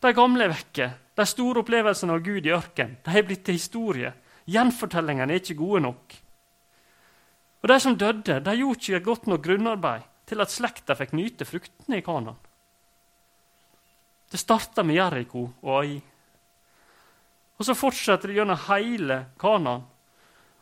[0.00, 0.88] De gamle er vekke.
[1.18, 4.12] De store opplevelsene av Gud i ørken de er blitt til historie.
[4.50, 6.14] Gjenfortellingene er ikke gode nok.
[7.60, 11.44] Og De som døde, de gjorde ikke godt nok grunnarbeid til at slekta fikk nyte
[11.44, 12.38] fruktene i Kanan.
[14.30, 15.96] Det starta med Jeriko og Ai.
[17.58, 19.82] Og så fortsetter det gjennom hele Kanan.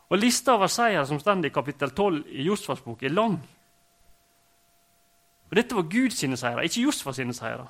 [0.09, 3.37] Og Lista over seier som står i kapittel 12 i Josfas bok, er lang.
[5.49, 7.67] Og Dette var Guds seire, ikke Josfas sine seire.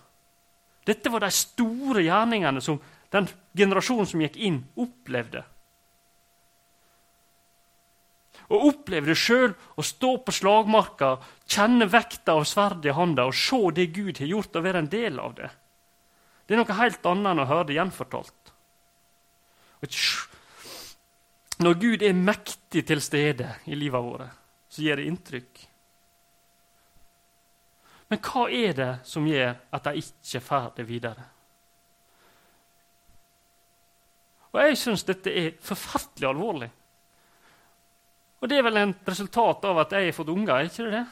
[0.88, 2.80] Dette var de store gjerningene som
[3.12, 3.28] den
[3.58, 5.44] generasjonen som gikk inn, opplevde.
[8.50, 13.60] Og opplevde sjøl, å stå på slagmarka, kjenne vekta av sverdet i handa og se
[13.76, 15.50] det Gud har gjort, og være en del av det.
[16.50, 18.52] Det er noe helt annet enn å høre det gjenfortalt.
[21.62, 24.32] Når Gud er mektig til stede i livet vårt,
[24.66, 25.62] så gir det inntrykk.
[28.10, 31.28] Men hva er det som gjør at de ikke får det videre?
[34.50, 36.72] Og Jeg syns dette er forferdelig alvorlig.
[38.42, 40.56] Og Det er vel en resultat av at jeg har fått unger.
[40.56, 41.06] er ikke det?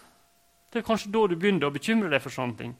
[0.74, 2.78] Det er kanskje da du begynner å bekymre deg for sånne ting.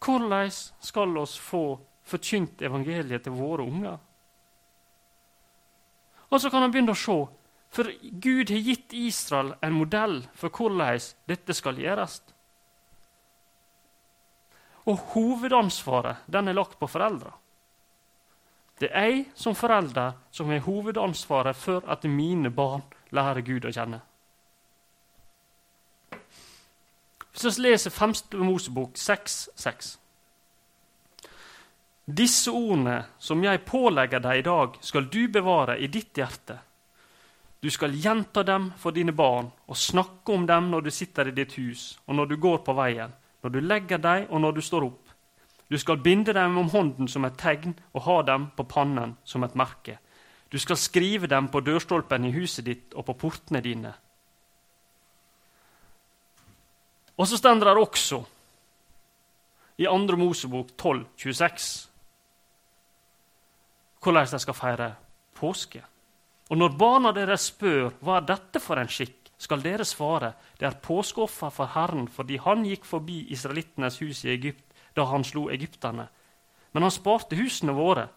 [0.00, 1.78] Hvordan skal oss få
[2.08, 3.98] forkynt evangeliet til våre unger?
[6.30, 7.18] Og så kan han begynne å se,
[7.70, 7.90] for
[8.22, 10.98] Gud har gitt Israel en modell for hvordan
[11.30, 12.20] dette skal gjøres.
[14.90, 17.34] Og hovedansvaret den er lagt på foreldra.
[18.80, 22.82] Det er jeg som forelder som har hovedansvaret for at mine barn
[23.12, 24.00] lærer Gud å kjenne.
[27.32, 28.14] Hvis vi leser 5.
[28.42, 29.96] Mosebok 6,6
[32.10, 36.56] Disse ordene som jeg pålegger deg i dag, skal du bevare i ditt hjerte.
[37.62, 41.36] Du skal gjenta dem for dine barn og snakke om dem når du sitter i
[41.36, 43.12] ditt hus, og når du går på veien,
[43.42, 45.10] når du legger deg, og når du står opp.
[45.70, 49.44] Du skal binde dem om hånden som et tegn og ha dem på pannen som
[49.44, 50.00] et merke.
[50.50, 53.92] Du skal skrive dem på dørstolpen i huset ditt og på portene dine.
[57.20, 58.22] Og så står det også
[59.76, 60.16] i 2.
[60.16, 61.90] Mosebok 12, 26
[64.00, 64.94] hvordan de skal feire
[65.36, 65.82] påske.
[66.48, 70.66] Og når barna deres spør hva er dette for en skikk, skal dere svare det
[70.68, 74.64] er påskeoffer for Herren fordi han gikk forbi israelittenes hus i Egypt
[74.96, 76.08] da han slo egypterne.
[76.72, 78.08] Men han sparte husene våre.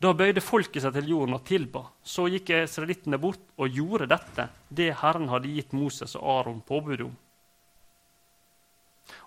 [0.00, 1.84] Da bøyde folket seg til jorden og tilba.
[2.02, 7.08] Så gikk israelittene bort og gjorde dette, det Herren hadde gitt Moses og Aron påbud
[7.08, 7.16] om.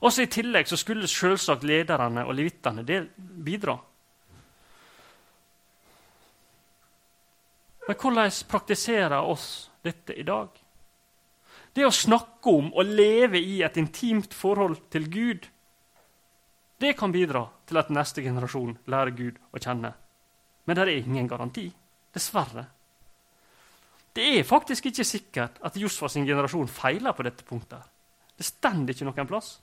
[0.02, 2.84] Også I tillegg så skulle selvsagt lederne og levittene
[3.46, 3.78] bidra.
[7.88, 10.50] Men hvordan praktiserer oss dette i dag?
[11.74, 15.48] Det å snakke om og leve i et intimt forhold til Gud,
[16.82, 19.94] det kan bidra til at neste generasjon lærer Gud å kjenne.
[20.66, 21.68] Men det er ingen garanti.
[22.12, 22.66] Dessverre.
[24.12, 27.86] Det er faktisk ikke sikkert at Josfa sin generasjon feiler på dette punktet.
[28.36, 29.54] Det stender ikke noen plass.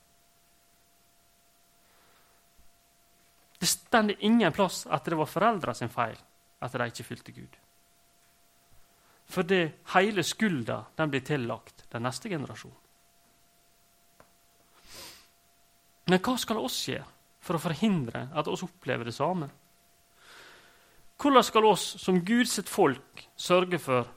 [3.59, 6.17] Det stender ingen plass at det var foreldra sin feil
[6.59, 7.57] at de ikke fulgte Gud.
[9.29, 9.61] Fordi
[9.93, 12.75] hele skulda blir tillagt den neste generasjon.
[16.09, 17.05] Men hva skal oss gjøre
[17.45, 19.49] for å forhindre at oss opplever det samme?
[21.19, 24.07] Hvordan skal oss som Guds folk sørge for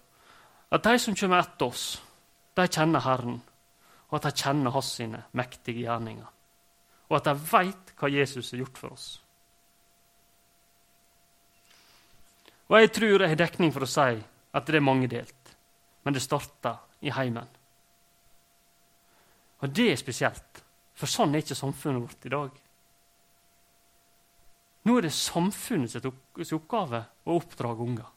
[0.72, 2.01] at de som kommer etter oss,
[2.57, 3.40] de kjenner Herren,
[4.09, 6.30] og at de kjenner Hans sine mektige gjerninger,
[7.11, 9.09] og at de veit hva Jesus har gjort for oss?
[12.70, 14.20] Og jeg tror jeg har dekning for å si
[14.52, 15.54] at det er mangedelt,
[16.04, 17.48] men det starter i heimen.
[19.62, 20.62] Og det er spesielt,
[20.94, 22.62] for sånn er ikke samfunnet vårt i dag.
[24.82, 28.08] Nå er det samfunnets oppgave å oppdrage unger.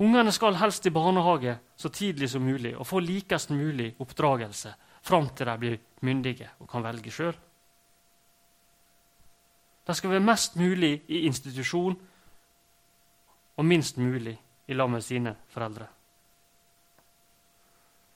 [0.00, 4.72] Ungene skal helst i barnehage så tidlig som mulig og få likest mulig oppdragelse
[5.04, 7.34] fram til de blir myndige og kan velge sjøl.
[9.90, 11.96] De skal være mest mulig i institusjon
[13.58, 14.36] og minst mulig
[14.70, 15.88] i lag med sine foreldre.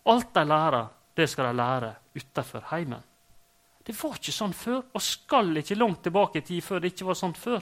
[0.07, 3.03] Alt de lærer, det skal de lære utenfor heimen.
[3.85, 7.09] Det var ikke sånn før, og skal ikke langt tilbake i tid før det ikke
[7.11, 7.59] var sånn før.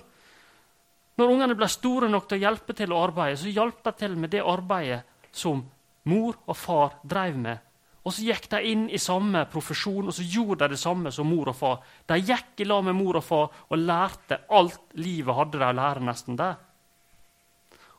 [1.16, 4.20] Når ungene ble store nok til å hjelpe til å arbeide, så hjalp de til
[4.20, 5.00] med det arbeidet
[5.32, 5.64] som
[6.12, 7.64] mor og far drev med,
[8.02, 11.28] Og så gikk de inn i samme profesjon og så gjorde de det samme som
[11.30, 11.82] mor og far.
[12.10, 15.76] De gikk i lag med mor og far og lærte alt livet hadde de å
[15.78, 16.56] lære nesten der.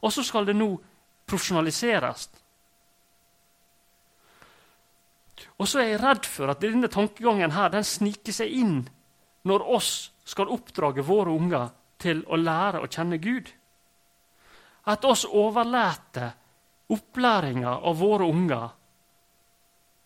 [0.04, 0.74] Og så skal det nå
[1.30, 2.28] profesjonaliseres.
[5.60, 8.78] Og så er jeg redd for at denne tankegangen her, den sniker seg inn
[9.48, 9.92] når oss
[10.28, 11.72] skal oppdrage våre unger
[12.04, 13.48] til å lære å kjenne Gud.
[14.92, 16.34] At oss overlater
[16.92, 18.72] opplæringa av våre unger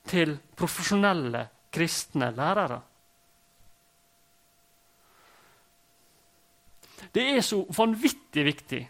[0.09, 2.81] til profesjonelle kristne lærere.
[7.13, 8.81] Det er så vanvittig viktig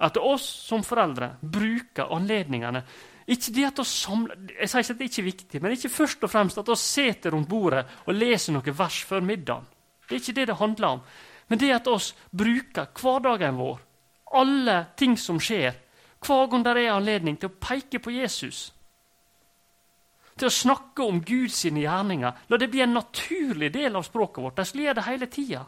[0.00, 2.82] at oss som foreldre bruker anledningene
[3.30, 5.92] ikke det at å samle, Jeg sier ikke at det ikke er viktig, men ikke
[5.92, 9.68] først og fremst at vi sitter rundt bordet og leser noen vers før middagen.
[10.08, 11.04] Det er ikke det det handler om.
[11.46, 13.78] Men det at oss bruker hverdagen vår,
[14.34, 15.78] alle ting som skjer,
[16.26, 18.72] hver gang det er anledning til å peke på Jesus
[20.40, 22.40] til å snakke om Guds gjerninger.
[22.48, 24.56] La det bli en naturlig del av språket vårt.
[24.56, 25.66] De skal gjøre det hele tida.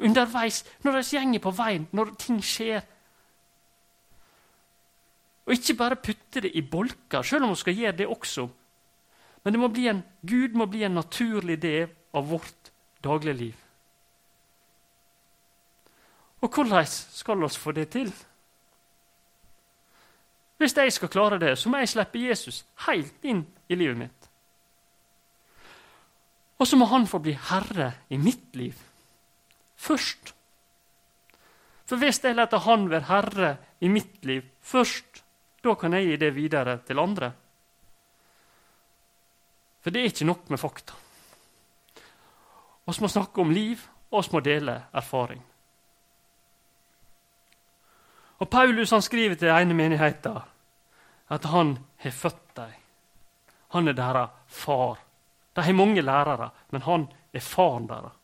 [0.00, 2.80] Underveis, når de går på veien, når ting skjer.
[5.46, 8.46] Og ikke bare putte det i bolker, selv om vi skal gjøre det også.
[9.44, 12.70] Men det må en, Gud må bli en naturlig del av vårt
[13.02, 13.56] dagligliv.
[16.40, 18.12] Og hvordan skal vi få det til?
[20.60, 24.26] Hvis jeg skal klare det, så må jeg slippe Jesus helt inn i livet mitt.
[26.60, 28.76] Og så må han få bli herre i mitt liv
[29.80, 30.34] først.
[31.88, 33.50] For hvis jeg lar han være herre
[33.80, 35.22] i mitt liv først,
[35.64, 37.32] da kan jeg gi det videre til andre.
[39.80, 40.92] For det er ikke nok med fakta.
[42.84, 43.80] Vi må snakke om liv,
[44.10, 45.40] og vi må dele erfaring.
[48.40, 50.40] Og Paulus han skriver til ene menigheten
[51.30, 52.72] at han har født dem.
[53.70, 54.98] Han er deres far.
[55.56, 58.16] De har mange lærere, men han er faren deres.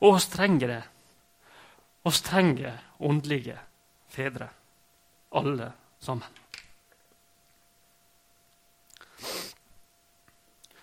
[0.00, 0.82] Og oss trenger det.
[2.04, 3.58] Oss trenger åndelige
[4.08, 4.48] fedre.
[5.32, 6.28] Alle sammen.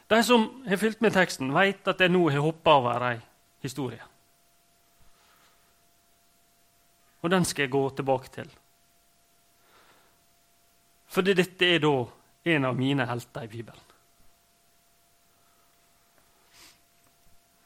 [0.10, 3.20] De som har fulgt med teksten, vet at jeg nå har hoppa over ei
[3.64, 4.13] historie.
[7.24, 8.52] Og den skal jeg gå tilbake til.
[11.14, 11.96] Fordi dette er da
[12.54, 13.90] en av mine helter i Bibelen.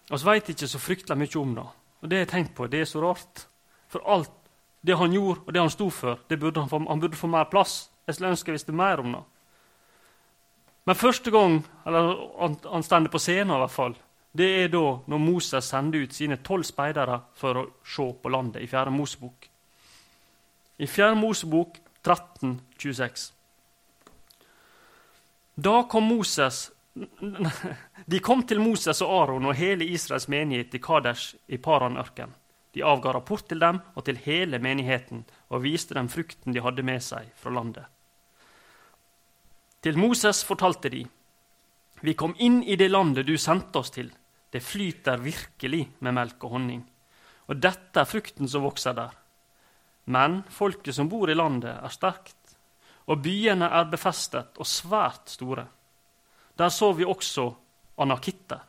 [0.07, 1.67] Vi veit ikke så fryktelig mye om det.
[2.01, 3.47] Og det jeg tenkt på, det er så rart.
[3.91, 4.31] For alt
[4.85, 7.49] det han gjorde, og det han sto for, burde han, få, han burde få mer
[7.51, 7.89] plass.
[8.07, 9.23] Jeg skulle ønske jeg visste mer om det.
[10.87, 13.97] Men første gang eller han, han på scenen, i hvert fall,
[14.37, 18.61] det er da når Moses sender ut sine tolv speidere for å se på landet
[18.61, 18.93] i 4.
[18.93, 19.47] Mosebok.
[20.77, 21.15] I 4.
[21.17, 23.31] Mosebok 13, 26.
[25.57, 26.67] Da kom Moses
[28.05, 32.33] De kom til Moses og Aron og hele Israels menighet i Kadesh i Paranørken.
[32.73, 36.85] De avga rapport til dem og til hele menigheten og viste dem frukten de hadde
[36.85, 37.85] med seg fra landet.
[39.81, 41.05] Til Moses fortalte de,
[42.01, 44.11] Vi kom inn i det landet du sendte oss til.
[44.49, 46.83] Det flyter virkelig med melk og honning.
[47.47, 49.15] Og dette er frukten som vokser der.
[50.07, 52.55] Men folket som bor i landet, er sterkt,
[53.07, 55.65] og byene er befestet og svært store.
[56.57, 57.49] Der så vi også
[58.03, 58.63] anakitter.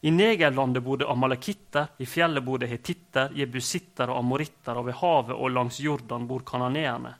[0.00, 5.50] I negerlandet bodde amalekitter, i fjellet bodde hetitter, jebusitter og amoritter, og ved havet og
[5.50, 7.14] langs Jordan bor kananeerne.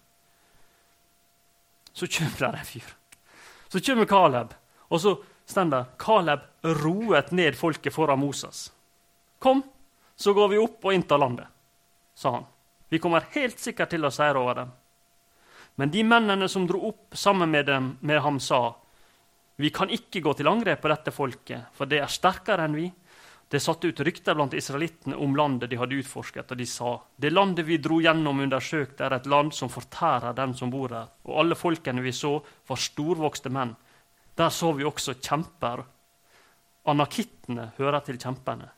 [1.92, 2.94] Så kommer der en fyr.
[3.68, 4.54] Så kommer Caleb,
[4.88, 5.16] og så
[5.48, 8.72] står det Caleb roet ned folket foran Moses.
[9.38, 9.62] Kom,
[10.16, 11.46] så går vi opp og inntar landet,
[12.14, 12.44] sa han.
[12.88, 14.70] Vi kommer helt sikkert til å seire over dem.
[15.78, 18.74] Men de mennene som dro opp sammen med, dem, med ham, sa
[19.56, 22.88] vi kan ikke gå til angrep på dette folket, for det er sterkere enn vi.
[23.48, 27.32] Det satte ut rykter blant israelittene om landet de hadde utforsket, og de sa det
[27.32, 31.40] landet vi dro gjennom undersøkte, er et land som fortærer dem som bor der, og
[31.42, 32.36] alle folkene vi så,
[32.68, 33.72] var storvokste menn.
[34.38, 35.82] Der så vi også kjemper.
[36.88, 38.70] Anakittene hører til kjempene.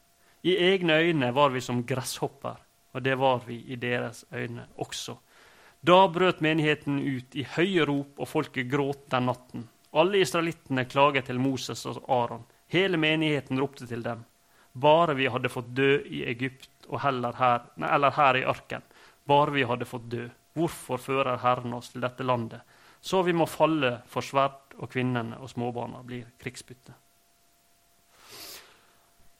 [0.43, 2.57] I egne øyne var vi som gresshopper
[2.93, 5.17] og det var vi i deres øyne også.
[5.81, 9.69] Da brøt menigheten ut i høye rop, og folket gråt den natten.
[9.97, 12.45] Alle israelittene klaget til Moses og Aron.
[12.71, 14.25] Hele menigheten ropte til dem.
[14.73, 18.85] Bare vi hadde fått dø i Egypt og heller her, nei, eller her i ørken.
[19.27, 20.29] Bare vi hadde fått dø.
[20.55, 22.61] Hvorfor fører Herren oss til dette landet?
[23.01, 26.95] Så vi må falle for sverd, og kvinnene og småbarna blir krigsbytte.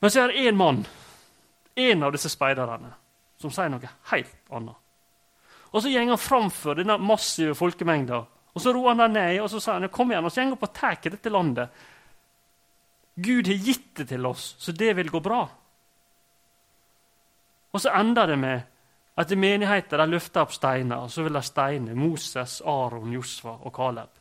[0.01, 0.85] Men så er det én mann,
[1.75, 2.93] en av disse speiderne,
[3.41, 4.77] som sier noe helt annet.
[5.71, 8.25] Og så går han framfor denne massive folkemengda
[8.55, 10.59] Og Så roer han det ned og så sier han, kom igjen, og så går
[10.59, 11.69] og tar dette landet.
[13.15, 15.45] Gud har gitt det til oss, så det vil gå bra.
[17.71, 18.61] Og så ender det med
[19.17, 23.73] at i menigheten løfter opp steiner, og så vil de steine Moses, Aron, Josfa og
[23.77, 24.20] Kaleb.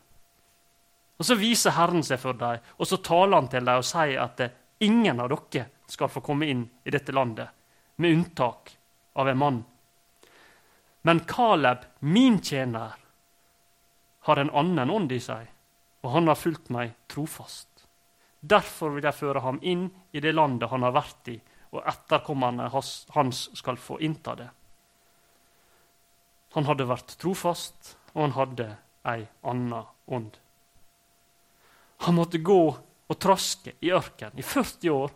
[1.20, 4.22] Og Så viser Herren seg for dem, og så taler han til dem og sier
[4.24, 4.40] at
[4.80, 7.50] ingen av dere skal få komme inn i dette landet,
[8.00, 8.72] med unntak
[9.20, 9.60] av en mann.
[11.02, 12.96] Men Kaleb, min tjener,
[14.20, 15.48] har en annen ånd i seg,
[16.04, 17.68] og han har fulgt meg trofast.
[18.40, 21.40] Derfor vil jeg føre ham inn i det landet han har vært i,
[21.76, 24.50] og etterkommerne hans skal få innta det.
[26.56, 28.70] Han hadde vært trofast, og han hadde
[29.10, 30.40] ei anna ånd.
[32.06, 32.62] Han måtte gå
[33.10, 35.16] og traske i ørkenen i 40 år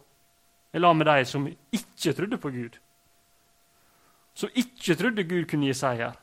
[0.73, 2.77] i lag med de som ikke trodde på Gud.
[4.33, 6.15] Som ikke trodde Gud kunne gi seier.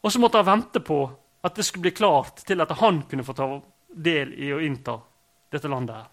[0.00, 0.98] Og så måtte han vente på
[1.44, 3.48] at det skulle bli klart til at han kunne få ta
[3.88, 4.96] del i å innta
[5.52, 5.96] dette landet.
[5.96, 6.08] her.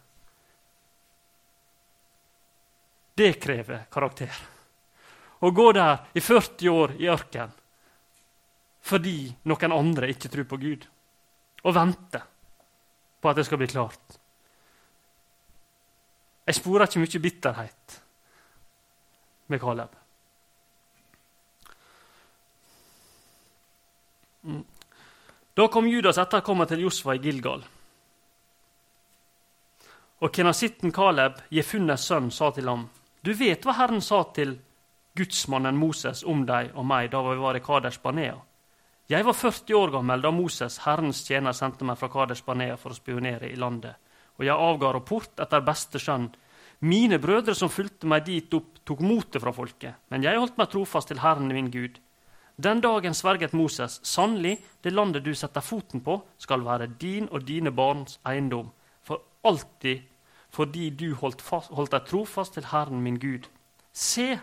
[3.15, 4.35] Det krever karakter.
[5.39, 7.57] Å gå der i 40 år i ørkenen
[8.81, 10.85] fordi noen andre ikke tror på Gud,
[11.61, 12.21] og vente
[13.21, 14.17] på at det skal bli klart.
[16.47, 17.97] Jeg sporer ikke mye bitterhet
[19.47, 19.97] med Caleb.
[24.43, 24.63] Mm.
[25.57, 27.63] Da kom Judas etterkommer til Josfa i Gilgal.
[30.21, 32.89] Og kenasitten Caleb, Jefunnes sønn, sa til ham,
[33.21, 34.55] Du vet hva Herren sa til
[35.17, 38.39] gudsmannen Moses om deg og meg da vi var i Kaders Banea?
[39.11, 42.93] Jeg var 40 år gammel da Moses, Herrens tjener, sendte meg fra Kaders Banea for
[42.93, 43.97] å spionere i landet,
[44.39, 46.29] og jeg avga rapport etter beste skjønn.
[46.87, 50.71] Mine brødre som fulgte meg dit opp, tok motet fra folket, men jeg holdt meg
[50.71, 51.99] trofast til Herren min Gud.
[52.55, 57.43] Den dagen sverget Moses, sannelig, det landet du setter foten på, skal være din og
[57.51, 58.71] dine barns eiendom,
[59.03, 60.07] for alltid
[60.55, 63.51] fordi du holdt, fast, holdt deg trofast til Herren min Gud.
[63.91, 64.37] Se,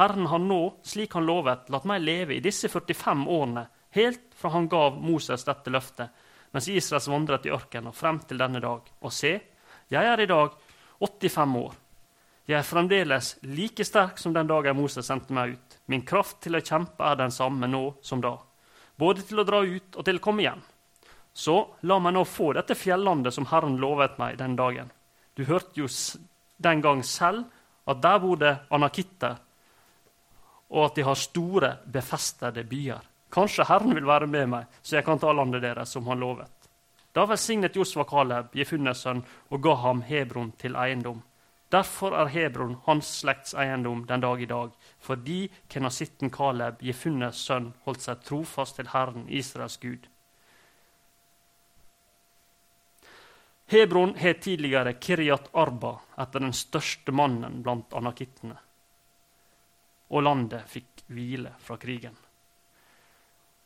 [0.00, 4.50] Herren har nå, slik han lovet, latt meg leve i disse 45 årene, helt fra
[4.54, 6.10] han gav Moses dette løftet,
[6.54, 8.90] mens Israels vandret i ørkenen og frem til denne dag.
[9.02, 9.32] Og se,
[9.90, 10.54] jeg er i dag
[11.00, 11.72] 85 år.
[12.44, 15.78] Jeg er fremdeles like sterk som den dagen Moses sendte meg ut.
[15.88, 18.36] Min kraft til å kjempe er den samme nå som da,
[19.00, 20.60] både til å dra ut og til å komme igjen.
[21.34, 21.56] Så
[21.88, 24.92] la meg nå få dette fjellandet som Herren lovet meg den dagen.
[25.34, 25.88] Du hørte jo
[26.62, 27.48] den gang selv
[27.90, 29.40] at der bor det anakitter,
[30.70, 33.02] og at de har store, befestede byer.
[33.30, 36.52] Kanskje Herren vil være med meg, så jeg kan ta landet deres som han lovet.
[37.14, 41.22] Da velsignet Josva Kaleb, Jefunnes sønn, og ga ham Hebron til eiendom.
[41.70, 47.72] Derfor er Hebron hans slekts eiendom den dag i dag, fordi kenasitten Kaleb, Jefunnes sønn,
[47.86, 50.10] holdt seg trofast til Herren, Israels Gud.
[53.66, 58.58] Hebron het tidligere Kiryat Arba etter den største mannen blant anakittene.
[60.10, 62.23] Og landet fikk hvile fra krigen.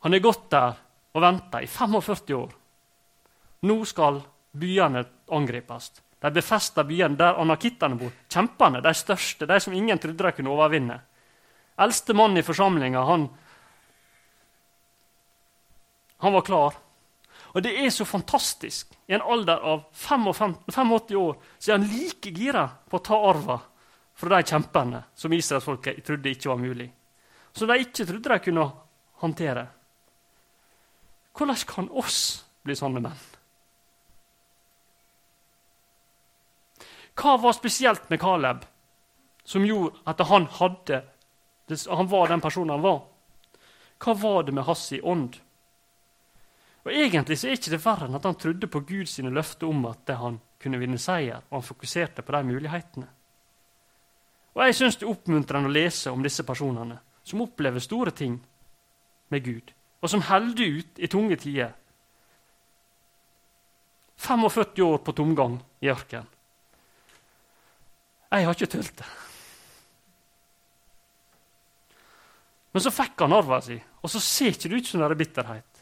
[0.05, 0.77] Han har gått der
[1.13, 2.51] og venta i 45 år.
[3.67, 4.21] Nå skal
[4.51, 5.03] byene
[5.35, 5.91] angripes.
[6.19, 8.11] De befester byene der anakittene bor.
[8.31, 10.99] Kjempene, de største, de som ingen trodde de kunne overvinne.
[11.79, 13.29] Eldste mann i forsamlinga, han,
[16.19, 16.79] han var klar
[17.53, 18.91] og det er så fantastisk.
[19.07, 23.17] I en alder av 85, 85 år så er han like gira på å ta
[23.31, 23.57] arva
[24.19, 26.89] fra de kjempene som israelsfolket trodde ikke var mulig.
[27.53, 28.67] Som de ikke trodde de kunne
[29.23, 29.65] håndtere.
[31.37, 33.27] Hvordan kan oss bli sånne menn?
[37.19, 38.63] Hva var spesielt med Caleb
[39.43, 41.03] som gjorde at han hadde
[41.89, 43.01] han var den personen han var?
[43.99, 45.37] Hva var det med hans ånd?
[46.87, 49.83] Og Egentlig så er ikke det verre enn at han trodde på Guds løfter om
[49.89, 53.07] at han kunne vinne seier, og han fokuserte på de mulighetene.
[54.55, 58.39] Og Jeg syns det er oppmuntrende å lese om disse personene som opplever store ting
[59.29, 61.73] med Gud, og som holder ut i tunge tider.
[64.19, 66.27] 45 år på tomgang i ørkenen.
[68.29, 69.07] Jeg har ikke tølt det.
[72.69, 75.17] Men så fikk han arven sin, og så ser ikke det ut som det er
[75.17, 75.79] bitterhet.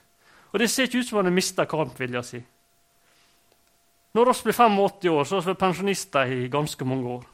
[0.53, 2.39] Og det ser ikke ut som han har mista kampvilja si.
[4.15, 7.25] Når vi blir 85 år, så er vi pensjonister i ganske mange år.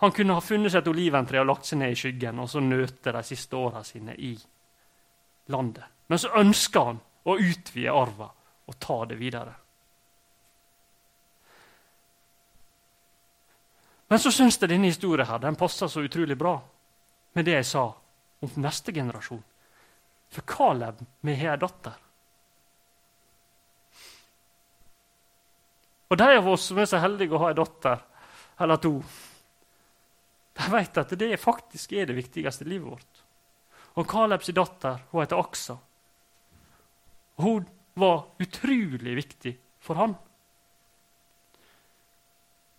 [0.00, 2.62] Han kunne ha funnet seg et oliventre og lagt seg ned i skyggen og så
[2.62, 4.34] nøte de siste åra sine i
[5.50, 5.84] landet.
[6.06, 8.28] Men så ønska han å utvide arva
[8.68, 9.54] og ta det videre.
[14.08, 16.54] Men så syns jeg denne historien her, den passer så utrolig bra
[17.36, 17.84] med det jeg sa
[18.40, 19.42] om neste generasjon.
[20.32, 21.96] For Caleb, vi har ei datter.
[26.08, 28.04] Og de av oss som er så heldige å ha ei datter
[28.62, 28.94] eller to,
[30.58, 33.20] de vet at det faktisk er det viktigste i livet vårt.
[33.98, 35.78] Og Kalebs datter hun heter Aksa.
[37.38, 37.66] Hun
[37.98, 40.16] var utrolig viktig for han.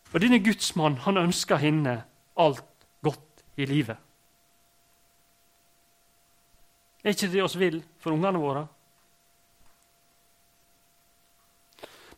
[0.09, 2.01] Og denne gudsmannen han ønska henne
[2.39, 2.65] alt
[3.05, 3.97] godt i livet.
[7.03, 8.65] Er ikke det oss vil for ungene våre?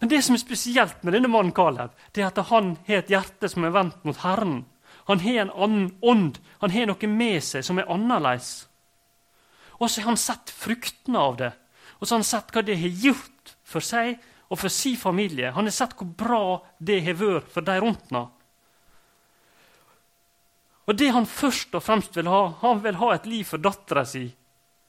[0.01, 3.11] Men det som er spesielt med denne mannen Kaleb, det er at han har et
[3.13, 4.63] hjerte som er vendt mot Herren.
[5.09, 8.67] Han har en annen ånd, han har noe med seg som er annerledes.
[9.79, 11.53] Og så har han sett fruktene av det,
[11.97, 14.19] og så har han sett hva det har gjort for seg
[14.51, 15.53] og for sin familie.
[15.55, 16.43] Han har sett hvor bra
[16.77, 18.29] det har vært for de rundt ham.
[20.89, 24.03] Og det han først og fremst vil ha, han vil ha et liv for dattera
[24.05, 24.25] si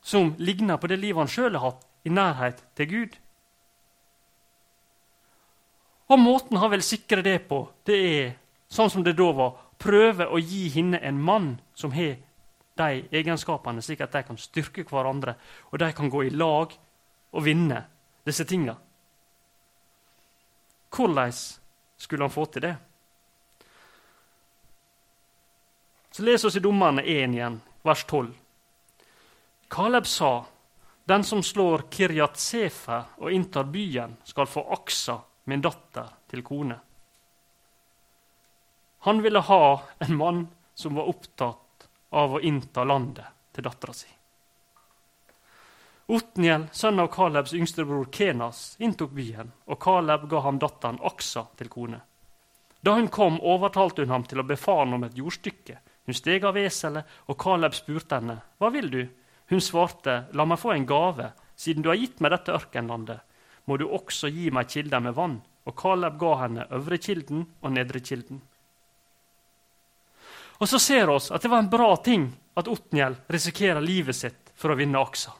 [0.02, 3.12] som ligner på det livet han sjøl har hatt, i nærhet til Gud.
[6.10, 8.32] Og måten han vil sikre det på, det er
[8.66, 12.16] sånn som det da var, prøve å gi henne en mann som har
[12.78, 15.34] de egenskapene, slik at de kan styrke hverandre,
[15.70, 16.72] og de kan gå i lag
[17.32, 17.82] og vinne
[18.26, 18.76] disse tinga.
[20.92, 21.32] Hvordan
[21.96, 22.74] skulle han få til det?
[26.12, 28.32] Så Les oss i Dommerne 1 igjen, vers 12.
[29.72, 30.44] Kaleb sa,
[31.04, 36.91] 'Den som slår Kiryat Sefer og inntar byen, skal få Aksa, min datter, til kone.'
[39.04, 44.06] Han ville ha en mann som var opptatt av å innta landet til dattera si.
[46.12, 51.48] Otniel, sønn av Kalebs yngste bror Kenas, inntok byen, og Kaleb ga ham datteren Aksa
[51.58, 51.98] til kone.
[52.82, 55.78] Da hun kom, overtalte hun ham til å befale ham om et jordstykke.
[56.06, 59.08] Hun steg av eselet, og Kaleb spurte henne, 'Hva vil du?'
[59.50, 61.32] Hun svarte, 'La meg få en gave.
[61.56, 63.20] Siden du har gitt meg dette ørkenlandet,
[63.66, 67.72] må du også gi meg kilder med vann.' Og Kaleb ga henne øvre kilden og
[67.72, 68.42] nedre kilden.
[70.62, 74.52] Og så ser vi at det var en bra ting at Otniel risikerer livet sitt
[74.54, 75.32] for å vinne Aksa.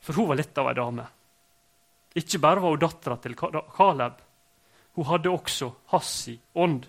[0.00, 1.06] For hun var litt av ei dame.
[2.20, 4.20] Ikke bare var hun dattera til Kaleb,
[4.94, 6.86] hun hadde også Hassi ånd.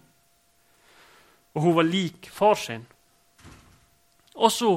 [1.58, 2.86] Og hun var lik far sin.
[4.38, 4.72] Og så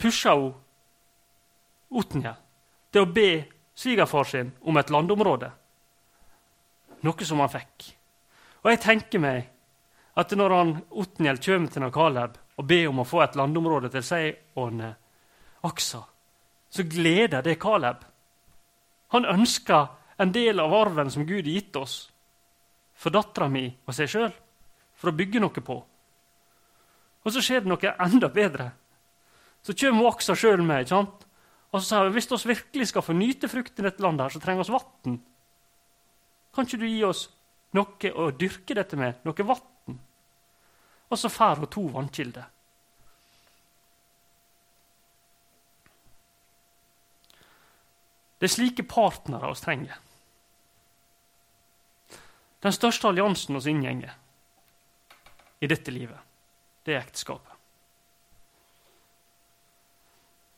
[0.00, 0.52] pusha hun
[1.90, 2.34] Otniel
[2.90, 3.30] til å be
[3.78, 5.54] svigerfar sin om et landområde.
[7.06, 7.92] Noe som han fikk.
[8.66, 9.46] Og jeg tenker meg
[10.20, 14.04] at når han, Otniel kommer til Kaleb og ber om å få et landområde til
[14.04, 14.82] seg og
[15.64, 16.02] Aksa,
[16.70, 18.04] så gleder det Kaleb.
[19.12, 19.88] Han ønsker
[20.20, 22.10] en del av arven som Gud har gitt oss,
[22.94, 24.34] for dattera mi og seg sjøl,
[24.92, 25.78] for å bygge noe på.
[27.24, 28.70] Og så skjer det noe enda bedre.
[29.64, 30.84] Så kommer Aksa sjøl med.
[30.84, 31.26] ikke sant?
[31.70, 34.34] Og så sa hun hvis vi virkelig skal få nyte frukt i dette landet, her,
[34.34, 35.18] så trenger vi vann.
[36.54, 37.28] Kan ikke du gi oss
[37.76, 39.20] noe å dyrke dette med?
[39.24, 39.69] Noe vann?
[41.10, 42.46] Og så får hun to vannkilder.
[48.40, 49.98] Det er slike partnere vi trenger.
[52.60, 54.16] Den største alliansen vi inngår
[55.60, 56.16] i dette livet,
[56.84, 57.52] det er ekteskapet.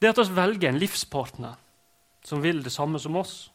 [0.02, 1.58] Det at vi velger en livspartner
[2.26, 3.51] som vil det samme som oss.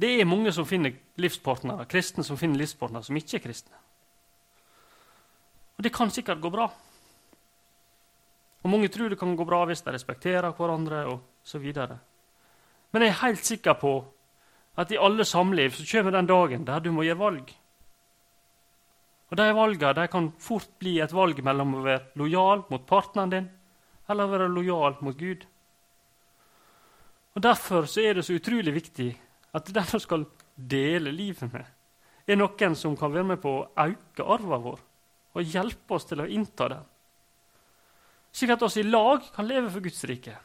[0.00, 3.76] Det er mange som finner livspartnere, kristne som finner livspartnere som ikke er kristne.
[5.76, 6.70] Og det kan sikkert gå bra.
[8.60, 11.66] Og Mange tror det kan gå bra hvis de respekterer hverandre osv.
[12.92, 13.94] Men jeg er helt sikker på
[14.80, 17.54] at i alle samliv så kommer den dagen der du må gjøre valg.
[19.30, 23.48] Og De valgene kan fort bli et valg mellom å være lojal mot partneren din
[24.10, 25.44] eller å være lojal mot Gud.
[27.36, 29.12] Og Derfor er det så utrolig viktig
[29.52, 31.66] at den vi skal dele livet med,
[32.26, 34.82] er noen som kan være med på å øke arven vår
[35.30, 36.84] og hjelpe oss til å innta den.
[38.34, 40.36] Slik at oss i lag kan leve for Guds rike.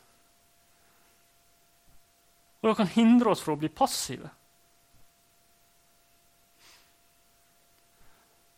[2.62, 4.30] Og det kan hindre oss fra å bli passive.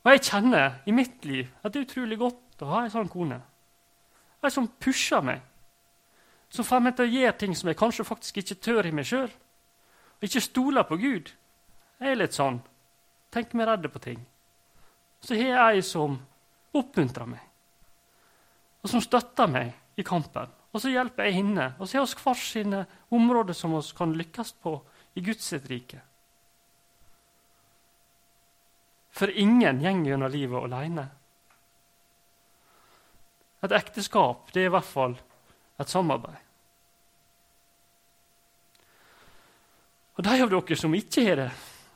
[0.08, 3.10] Og jeg kjenner i mitt liv at det er utrolig godt å ha ei sånn
[3.12, 3.42] kone.
[4.40, 5.42] Ei som pusher meg,
[6.48, 9.10] som får meg til å gjøre ting som jeg kanskje faktisk ikke tør i meg
[9.10, 9.28] sjøl.
[10.24, 11.32] Ikke stoler på Gud.
[12.00, 12.60] Jeg er litt sånn.
[13.34, 14.22] Tenker meg redd på ting.
[15.22, 16.18] Så har jeg ei som
[16.78, 17.42] oppmuntrer meg,
[18.84, 20.52] og som støtter meg i kampen.
[20.74, 21.72] Og så hjelper jeg henne.
[21.80, 24.76] Og så har vi hver sine områder som vi kan lykkes på
[25.18, 26.02] i Guds rike.
[29.18, 31.08] For ingen går gjennom livet alene.
[33.66, 35.16] Et ekteskap det er i hvert fall
[35.82, 36.47] et samarbeid.
[40.18, 41.50] Og de av dere som ikke har det,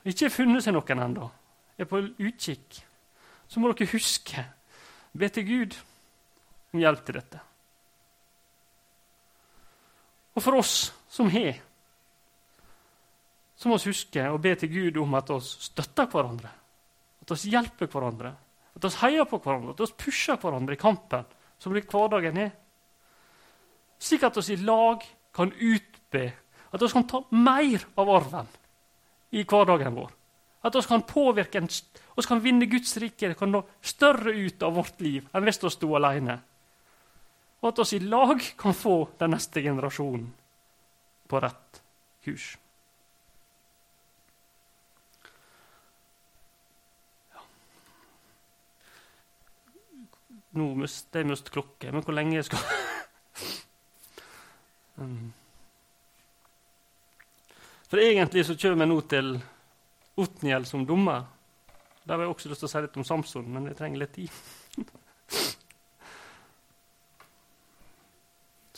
[0.06, 1.30] ikke har funnet seg noen ennå,
[1.78, 2.82] er på utkikk,
[3.50, 4.44] så må dere huske
[5.18, 5.78] be til Gud
[6.72, 7.42] om hjelp til dette.
[10.32, 11.58] Og for oss som har,
[13.58, 16.50] så må vi huske å be til Gud om at vi støtter hverandre.
[17.22, 18.32] At vi hjelper hverandre,
[18.74, 21.28] at vi heier på hverandre, at vi pusher hverandre i kampen
[21.62, 22.54] som blir hverdagen er.
[24.02, 25.04] Slik at vi i lag
[25.36, 26.24] kan utbe,
[26.72, 28.48] at vi kan ta mer av arven
[29.32, 30.12] i hverdagen vår.
[30.62, 31.62] At vi kan påvirke,
[32.16, 35.74] vi kan vinne Guds rike, kan nå større ut av vårt liv enn hvis vi
[35.74, 36.38] sto alene.
[37.62, 40.30] Og at vi i lag kan få den neste generasjonen
[41.28, 41.82] på rett
[42.26, 42.56] kurs.
[50.52, 52.60] Nå mister jeg klokke, men hvor lenge skal
[57.92, 59.34] For egentlig så kommer vi nå til
[60.24, 61.26] Otniel som dommer.
[62.08, 64.14] Der har jeg også lyst til å si litt om Samson, men jeg trenger litt
[64.16, 64.32] tid.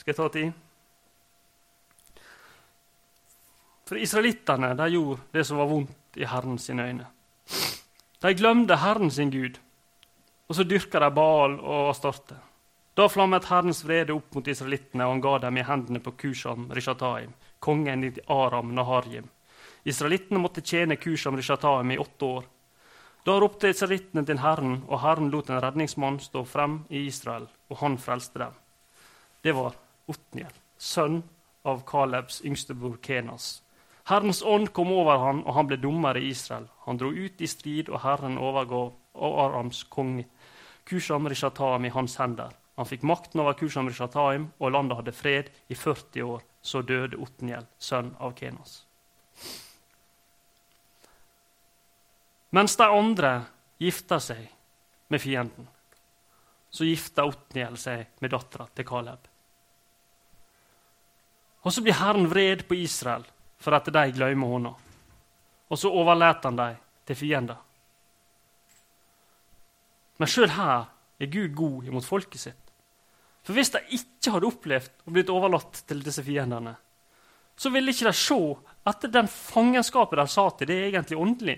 [0.01, 0.49] Skal jeg ta tid?
[3.86, 7.05] For israelittene de gjorde det som var vondt i Herren sine øyne.
[8.26, 9.61] De glemte Herren sin Gud,
[10.49, 12.41] og så dyrka de Baal og Astarte.
[12.97, 16.72] Da flammet Herrens vrede opp mot israelittene, og han ga dem i hendene på Kusham
[16.74, 17.30] Rishataim,
[17.64, 19.30] kongen i Aram Naharjim.
[19.88, 22.43] Israelittene måtte tjene Kusham Rishataim i åtte år.
[23.24, 27.80] Da ropte israelittene til Herren, og Herren lot en redningsmann stå frem i Israel, og
[27.80, 28.55] han frelste dem.
[29.43, 29.76] Det var
[30.11, 31.22] Otniel, sønn
[31.64, 33.61] av Kalebs yngste bror Kenas.
[34.11, 36.68] Herrens ånd kom over han, og han ble dommer i Israel.
[36.84, 40.28] Han dro ut i strid, og Herren overgav Arams konge
[40.84, 42.51] Kusham Rishataim i hans hender.
[42.76, 46.43] Han fikk makten over Kusham Rishataim, og landet hadde fred i 40 år.
[46.64, 48.78] Så døde Otniel, sønn av Kenos.
[52.55, 53.34] Mens de andre
[53.82, 54.45] gifta seg
[55.11, 55.68] med fienden,
[56.72, 59.28] så gifta Otniel seg med dattera til Kaleb.
[61.64, 63.26] Og så blir Herren vred på Israel
[63.59, 64.74] for at de glemmer henne.
[65.72, 67.59] Og så overlater han dem til fiender.
[70.20, 70.89] Men sjøl her
[71.20, 72.62] er Gud god imot folket sitt.
[73.44, 76.76] For hvis de ikke hadde opplevd å blitt overlatt til disse fiendene,
[77.60, 78.39] så ville ikke de se
[78.89, 81.58] at den fangenskapet de sa til, det er egentlig åndelig.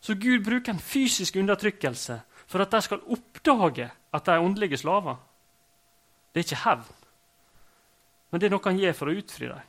[0.00, 2.16] Så Gud bruker en fysisk undertrykkelse
[2.50, 5.20] for at de skal oppdage at de er åndelige slaver.
[6.32, 6.96] Det er ikke hevn,
[8.30, 9.68] men det er noe han gjør for å utfri dem.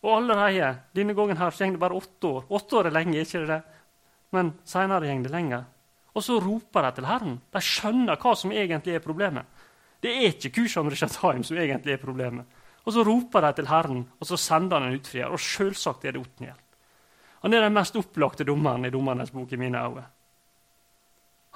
[0.00, 2.44] Og allerede denne gangen her så går det bare åtte år.
[2.56, 3.60] Åtte år er lenge, ikke det?
[4.32, 5.66] Men seinere går det lenger.
[6.16, 7.36] Og så roper de til Herren.
[7.52, 9.44] De skjønner hva som egentlig er problemet.
[10.00, 12.58] Det er ikke Kushan Rishatayim som egentlig er problemet.
[12.86, 15.28] Og så roper de til Herren, og så sender han en utfrier.
[15.28, 16.56] Og selvsagt er det Otniel.
[17.42, 20.06] Han er den mest opplagte dommeren i Dommernes bok i mine øyne.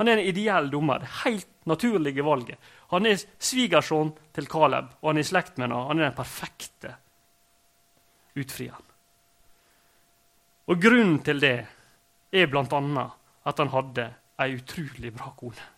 [0.00, 0.98] Han er en ideell dommer.
[0.98, 2.58] Det helt naturlige valget.
[2.90, 5.84] Han er svigersønn til Caleb, og han er i slekt med henne.
[5.88, 6.94] Han er den perfekte
[8.34, 8.90] utfrieren.
[10.66, 11.56] Og grunnen til det
[12.32, 13.06] er bl.a.
[13.44, 14.08] at han hadde
[14.40, 15.73] ei utrolig bra kone.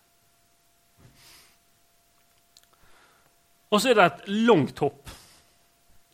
[3.69, 5.09] Og så er det et langt hopp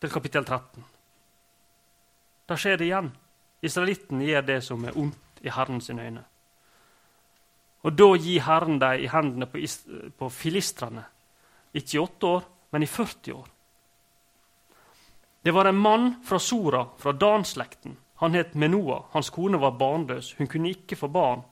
[0.00, 0.84] til kapittel 13.
[2.48, 3.10] Da skjer det igjen.
[3.64, 6.24] Israelitten gjør det som er ondt i Herren sine øyne.
[7.84, 9.60] Og da gir Herren dem i hendene på,
[10.18, 11.04] på filistrene.
[11.74, 13.48] Ikke i åtte år, men i 40 år.
[15.44, 17.96] Det var en mann fra Sora, fra Dan-slekten.
[18.22, 19.02] Han het Menoa.
[19.12, 20.32] Hans kone var barnløs.
[20.38, 21.42] Hun kunne ikke få barn.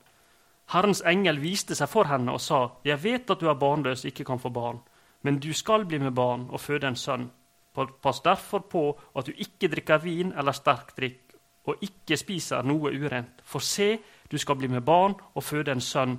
[0.72, 4.24] Herrens engel viste seg for henne og sa, 'Jeg vet at du er barnløs ikke
[4.24, 4.80] kan få barn,
[5.22, 7.30] men du skal bli med barn og føde en sønn.'
[7.74, 11.32] Pass derfor på at du ikke drikker vin eller sterk drikk,
[11.64, 13.40] og ikke spiser noe urent.
[13.44, 13.96] For se,
[14.28, 16.18] du skal bli med barn og føde en sønn.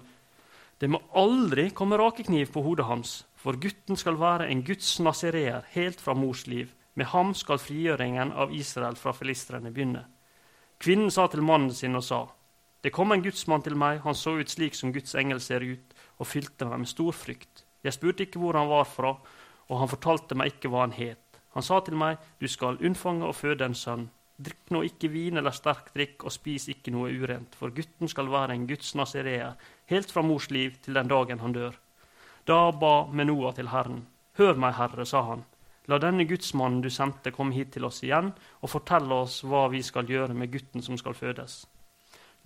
[0.82, 5.62] Det må aldri komme rakekniv på hodet hans, for gutten skal være en Guds nazireer
[5.76, 6.74] helt fra mors liv.
[6.95, 10.06] Med ham skal frigjøringen av Israel fra filistrene begynne.
[10.80, 12.26] Kvinnen sa til mannen sin og sa,
[12.84, 15.93] Det kom en gudsmann til meg, han så ut slik som Guds engel ser ut,
[16.20, 17.62] og fylte meg med stor frykt.
[17.84, 19.13] Jeg spurte ikke hvor han var fra,
[19.69, 21.39] og han fortalte meg ikke hva han het.
[21.53, 24.09] Han sa til meg, Du skal unnfange og føde en sønn.
[24.43, 28.31] Drikk nå ikke vin eller sterk drikk, og spis ikke noe urent, for gutten skal
[28.34, 29.53] være en Guds nazireer,
[29.91, 31.75] helt fra mors liv til den dagen han dør.
[32.45, 34.07] Da ba Menoa til Herren.
[34.39, 35.45] Hør meg, Herre, sa han.
[35.88, 38.31] La denne gudsmannen du sendte, komme hit til oss igjen
[38.61, 41.65] og fortelle oss hva vi skal gjøre med gutten som skal fødes.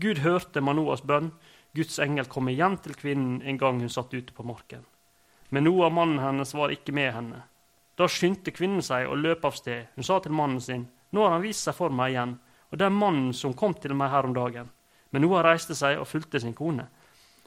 [0.02, 1.32] Gud hørte Manoas bønn.
[1.78, 4.86] Guds engel kom igjen til kvinnen en gang hun satt ute på marken.
[5.50, 7.42] Men Noah, mannen hennes, var ikke med henne.
[7.98, 9.88] Da skyndte kvinnen seg å løpe av sted.
[9.96, 12.34] Hun sa til mannen sin, Nå har han vist seg for meg igjen,
[12.68, 14.68] og det er mannen som kom til meg her om dagen.
[15.10, 16.90] Men Noah reiste seg og fulgte sin kone.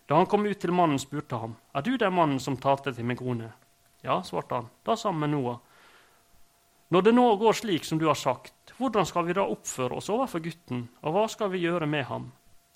[0.08, 3.04] Da han kom ut til mannen, spurte ham, Er du den mannen som talte til
[3.04, 3.52] min kone?
[4.02, 4.70] Ja, svarte han.
[4.82, 5.60] Da sa han med Noah.
[6.88, 10.08] Når det nå går slik som du har sagt, hvordan skal vi da oppføre oss
[10.10, 12.32] overfor gutten, og hva skal vi gjøre med ham?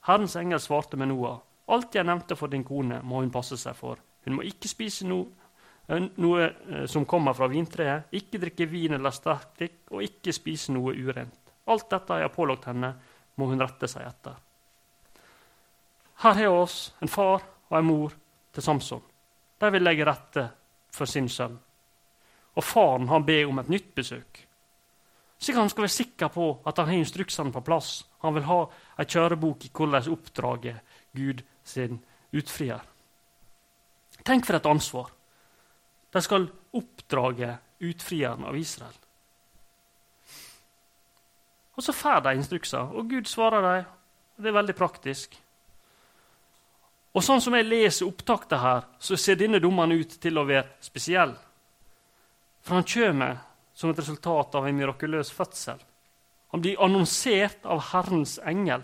[0.06, 1.40] Herrens engel svarte med Noah.
[1.66, 3.98] Alt jeg nevnte for din kone, må hun passe seg for.
[4.24, 9.14] Hun må ikke spise eh, noe eh, som kommer fra vintreet, ikke drikke vin eller
[9.14, 11.40] sterk og ikke spise noe urent.
[11.66, 12.94] Alt dette jeg har pålagt henne,
[13.34, 14.36] må hun rette seg etter.
[16.22, 18.14] Her har oss en far og en mor
[18.54, 19.02] til Samson.
[19.58, 20.44] De vil legge rette
[20.94, 21.56] for sin sønn.
[22.54, 24.44] Og faren han ber om et nytt besøk.
[25.38, 28.04] Slik han skal være sikker på at han har instruksene på plass.
[28.22, 28.60] Han vil ha
[29.02, 31.98] ei kjørebok i hvordan oppdraget Gud sin
[32.32, 32.80] utfrier.
[34.24, 35.10] Tenk for et ansvar.
[36.12, 38.96] De skal oppdrage utfrieren av Israel.
[41.74, 43.88] Og så får de instrukser, og Gud svarer dem.
[44.36, 45.34] Det er veldig praktisk.
[47.14, 50.78] Og sånn som jeg leser opptaket her, så ser denne dommen ut til å være
[50.82, 51.34] spesiell.
[52.64, 53.42] For han kommer
[53.74, 55.78] som et resultat av en mirakuløs fødsel.
[56.54, 58.82] Han blir annonsert av Herrens engel.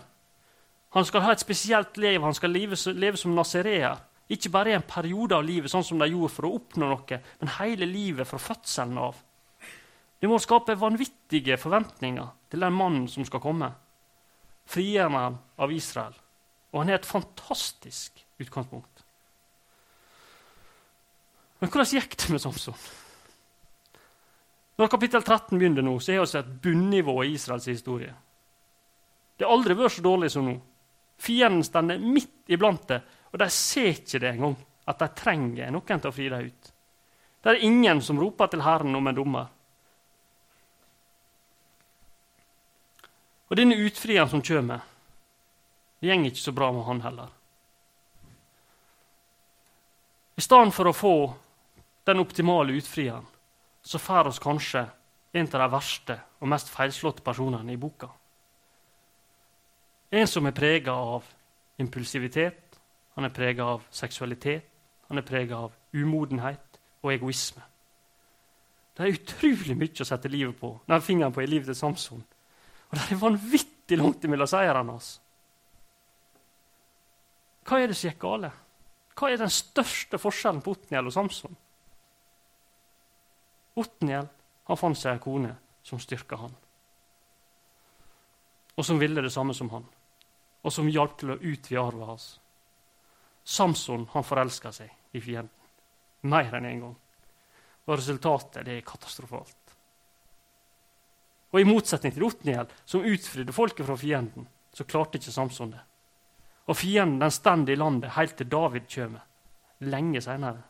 [0.95, 3.99] Han skal ha et spesielt liv, han skal leve, leve som nazireer.
[4.31, 7.19] Ikke bare i en periode av livet, sånn som de gjorde for å oppnå noe,
[7.41, 9.19] men hele livet fra fødselen av.
[10.21, 13.71] Det må skape vanvittige forventninger til den mannen som skal komme.
[14.71, 16.15] Frigjøreren av Israel.
[16.71, 19.03] Og han er et fantastisk utgangspunkt.
[21.59, 22.77] Men hvordan gikk det med Samson?
[24.79, 28.13] Når kapittel 13 begynner nå, så er vi et bunnivå i Israels historie.
[29.37, 30.55] Det har aldri vært så dårlig som nå.
[31.21, 33.01] Fienden står midt iblant det,
[33.31, 34.55] og de ser ikke det engang,
[34.87, 36.71] at de trenger noen til å fri dem ut.
[37.41, 39.49] Det er ingen som roper til Herren om en dommer.
[43.49, 44.83] Og denne utfrieren som kommer,
[45.99, 47.31] det går ikke så bra med han heller.
[50.37, 51.15] I stedet for å få
[52.07, 53.27] den optimale utfrieren,
[53.83, 54.85] så får oss kanskje
[55.33, 58.09] en av de verste og mest feilslåtte personene i boka.
[60.11, 61.27] En som er prega av
[61.79, 62.70] impulsivitet,
[63.15, 64.67] han er prega av seksualitet,
[65.09, 67.63] han er prega av umodenhet og egoisme.
[68.95, 72.23] Det er utrolig mye å sette livet på, nei, fingeren på i livet til Samson.
[72.91, 75.13] Og det er vanvittig langt mellom seirene hans.
[77.67, 78.59] Hva er det som gikk galt?
[79.15, 81.55] Hva er den største forskjellen på Otniel og Samson?
[83.79, 84.27] Otniel
[84.67, 85.53] han fant seg en kone
[85.83, 86.53] som styrka han,
[88.77, 89.85] og som ville det samme som han,
[90.61, 92.27] og som hjalp til å utvide arven hans.
[93.43, 95.57] Samson han forelska seg i fienden
[96.21, 96.95] mer enn én en gang.
[97.87, 99.57] Og resultatet det er katastrofalt.
[101.51, 105.81] Og I motsetning til Otniel, som utfridde folket fra fienden, så klarte ikke Samson det.
[106.69, 109.25] Og fienden den står i landet helt til David kommer,
[109.79, 110.61] lenge seinere.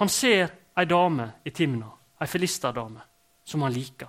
[0.00, 1.90] Han ser ei dame i Timna,
[2.20, 3.02] ei filisterdame,
[3.44, 4.08] som han liker.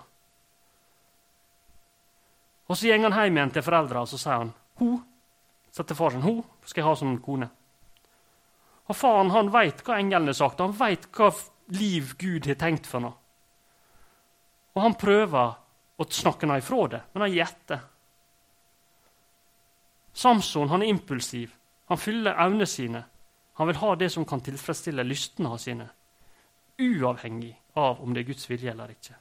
[2.67, 5.03] Og Så går han hjem igjen til foreldra og så sier han, hun,
[5.83, 7.49] til far sin, hun skal jeg ha som kone.
[8.85, 11.31] Og Faren han veit hva engelen har sagt, han veit hva
[11.75, 13.17] liv Gud har tenkt for noe.
[14.75, 15.55] Og han prøver
[15.97, 17.83] å snakke henne ifra det, men han gjetter.
[20.15, 21.51] Samson han er impulsiv.
[21.91, 23.03] Han fyller evnene sine.
[23.59, 25.87] Han vil ha det som kan tilfredsstille lystene sine,
[26.79, 29.15] uavhengig av om det er Guds vilje eller ikke.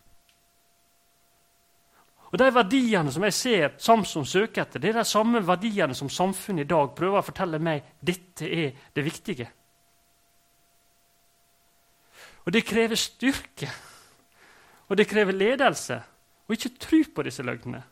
[2.34, 6.08] Og De verdiene som jeg ser Samson søker etter, det er de samme verdiene som
[6.10, 9.46] samfunnet i dag prøver å fortelle meg dette er det viktige.
[12.42, 13.70] Og Det krever styrke,
[14.90, 16.00] og det krever ledelse,
[16.48, 17.84] og ikke tro på disse løgnene.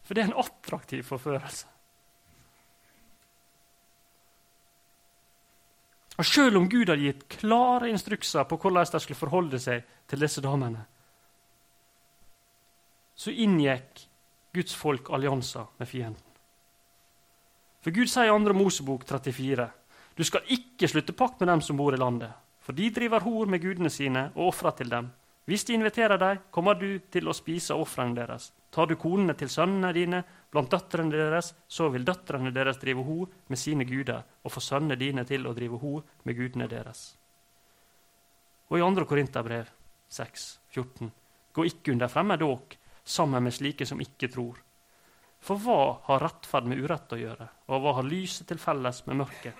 [0.00, 1.68] For det er en attraktiv forførelse.
[6.16, 10.24] Og Selv om Gud hadde gitt klare instrukser på hvordan de skulle forholde seg til
[10.24, 10.86] disse damene,
[13.14, 14.06] så inngikk
[14.54, 16.22] Guds folk allianser med fienden.
[17.84, 18.54] For Gud sier i 2.
[18.56, 19.68] Mosebok 34.:
[20.16, 23.46] Du skal ikke slutte pakt med dem som bor i landet, for de driver hor
[23.46, 25.10] med gudene sine og ofrer til dem.
[25.44, 28.52] Hvis de inviterer deg, kommer du til å spise ofrene deres.
[28.72, 33.28] Tar du konene til sønnene dine blant døtrene deres, så vil døtrene deres drive hor
[33.52, 37.10] med sine guder og få sønnene dine til å drive hor med gudene deres.
[38.72, 39.04] Og i 2.
[39.04, 39.68] Korinterbrev
[40.08, 41.12] 6, 14,
[41.52, 44.58] gå ikke under fremmed åk sammen med slike som ikke tror.
[45.44, 49.20] For hva har rettferd med urett å gjøre, og hva har lyset til felles med
[49.20, 49.54] mørket?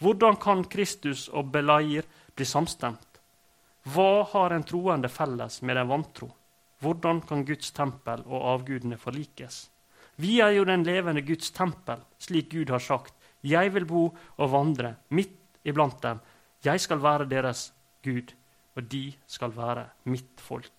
[0.00, 3.20] Hvordan kan Kristus og Belair bli samstemt?
[3.92, 6.28] Hva har en troende felles med en vantro?
[6.80, 9.66] Hvordan kan Guds tempel og avgudene forlikes?
[10.16, 13.14] Vi er jo den levende Guds tempel, slik Gud har sagt.
[13.44, 16.20] Jeg vil bo og vandre midt iblant dem.
[16.64, 17.70] Jeg skal være deres
[18.04, 18.32] Gud,
[18.76, 20.75] og de skal være mitt folk.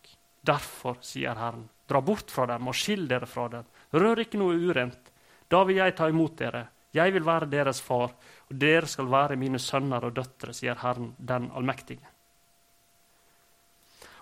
[0.48, 3.68] Derfor, sier Herren, dra bort fra dem og skill dere fra dem.
[3.94, 5.12] Rør ikke noe urent.
[5.48, 6.66] Da vil jeg ta imot dere.
[6.96, 8.14] Jeg vil være deres far,
[8.48, 12.14] og dere skal være mine sønner og døtre, sier Herren den allmektige.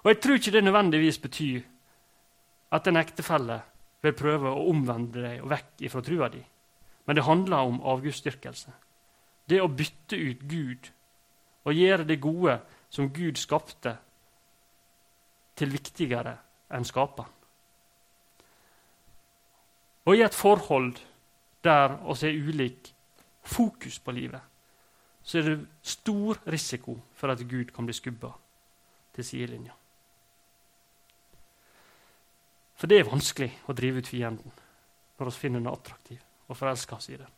[0.04, 1.62] Og Jeg tror ikke det nødvendigvis betyr
[2.72, 3.62] at en ektefelle
[4.06, 6.42] vil prøve å omvende deg og vekk ifra trua di.
[7.06, 8.74] Men det handler om avgudsdyrkelse.
[9.50, 10.92] Det å bytte ut Gud
[11.66, 12.60] og gjøre det gode
[12.90, 13.96] som Gud skapte,
[15.56, 16.36] til viktigere
[16.76, 17.32] enn skaperen.
[20.06, 21.00] Og i et forhold
[21.66, 22.92] der oss er ulik
[23.42, 24.42] fokus på livet,
[25.24, 28.30] så er det stor risiko for at Gud kan bli skubba
[29.16, 29.74] til sidelinja.
[32.76, 34.54] For det er vanskelig å drive ut fienden
[35.18, 37.32] når vi finner den attraktiv og forelsker oss i den.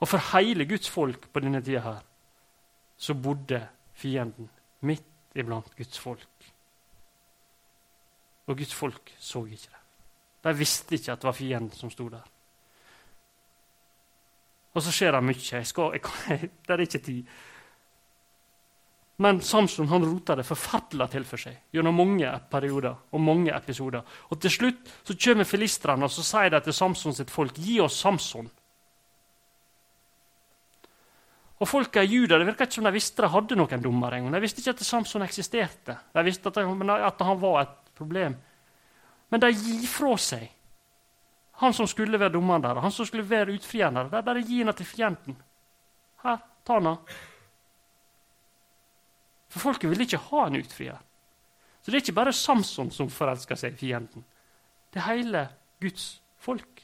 [0.00, 2.00] Og for hele Guds folk på denne tida her
[2.96, 3.60] så bodde
[3.98, 4.48] fienden
[4.80, 6.50] midt iblant Guds folk.
[8.46, 9.80] Og Guds folk så ikke det.
[10.42, 12.24] De visste ikke at det var fienden som sto der.
[14.72, 15.40] Og så skjer det mye.
[15.52, 17.32] Jeg skal, jeg, det er ikke tid.
[19.22, 24.02] Men Samson han rota det forferdelig til for seg gjennom mange perioder og mange episoder.
[24.32, 27.78] Og Til slutt så kommer filistrene og så sier de til Samson sitt folk gi
[27.84, 28.48] oss Samson.
[31.62, 34.34] Og folka i Juda det virka ikke som de visste de hadde noen dommer engang.
[34.34, 35.94] De visste ikke at Samson eksisterte.
[36.10, 38.34] De visste at, at han var et problem.
[39.30, 40.50] Men de gir fra seg
[41.62, 44.22] han som skulle være dommeren der, han som skulle være utfrieren der.
[44.26, 45.36] De gir han til fienden.
[46.24, 46.98] Her, ta han.
[49.52, 50.98] For folket ville ikke ha en utfrier.
[51.82, 54.24] Så det er ikke bare Samson som forelsker seg i fienden.
[54.90, 55.44] Det er hele
[55.82, 56.08] Guds
[56.42, 56.82] folk.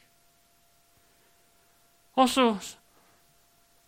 [2.18, 2.46] Og så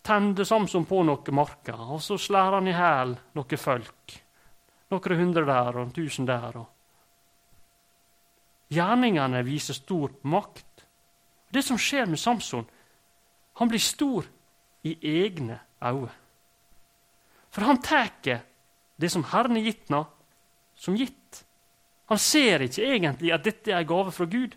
[0.01, 4.17] tenner Samson på noen marker, og så slår han i hæl noen folk.
[4.91, 6.57] Noen hundre der og tusen der.
[8.71, 10.85] Gjerningene viser stor makt.
[11.51, 12.65] Det som skjer med Samson,
[13.59, 14.27] han blir stor
[14.87, 16.11] i egne øyne.
[17.51, 18.13] For han tar
[18.95, 20.07] det som Herren har gitt ham,
[20.75, 21.43] som gitt.
[22.07, 24.55] Han ser ikke egentlig at dette er en gave fra Gud.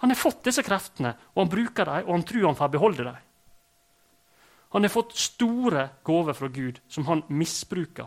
[0.00, 3.04] Han har fått disse kreftene, og han bruker dem, og han tror han får beholde
[3.04, 3.18] dem.
[4.70, 8.06] Han har fått store gaver fra Gud som han misbruker.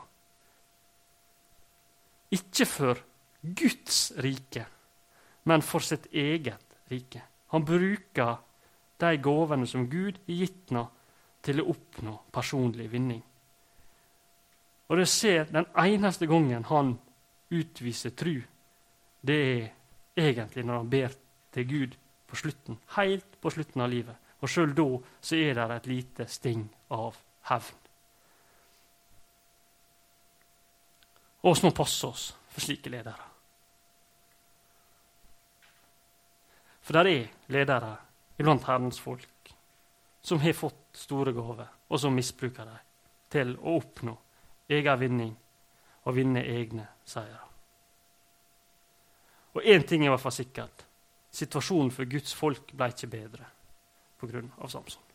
[2.32, 3.02] Ikke for
[3.44, 4.66] Guds rike,
[5.44, 7.22] men for sitt eget rike.
[7.52, 8.38] Han bruker
[9.04, 10.88] de gavene som Gud har gitt ham,
[11.44, 13.20] til å oppnå personlig vinning.
[14.88, 16.94] Og det ser den eneste gangen han
[17.52, 18.38] utviser tru,
[19.20, 19.66] det er
[20.16, 21.18] egentlig når han ber
[21.52, 21.98] til Gud
[22.28, 24.16] på slutten, helt på slutten av livet.
[24.44, 24.88] Og sjøl da
[25.24, 27.16] så er det et lite sting av
[27.48, 27.80] hevn.
[31.44, 33.30] Og vi må passe oss for slike ledere.
[36.84, 37.94] For det er ledere
[38.40, 39.54] iblant Herrens folk
[40.24, 42.84] som har fått store gaver, og som misbruker dem
[43.32, 44.14] til å oppnå
[44.72, 45.34] egen vinning
[46.04, 47.42] og vinne egne seire.
[49.56, 50.86] Og én ting er i hvert fall sikkert.
[51.34, 53.53] Situasjonen for Guds folk ble ikke bedre
[54.24, 54.44] pga.
[54.68, 55.13] Samson.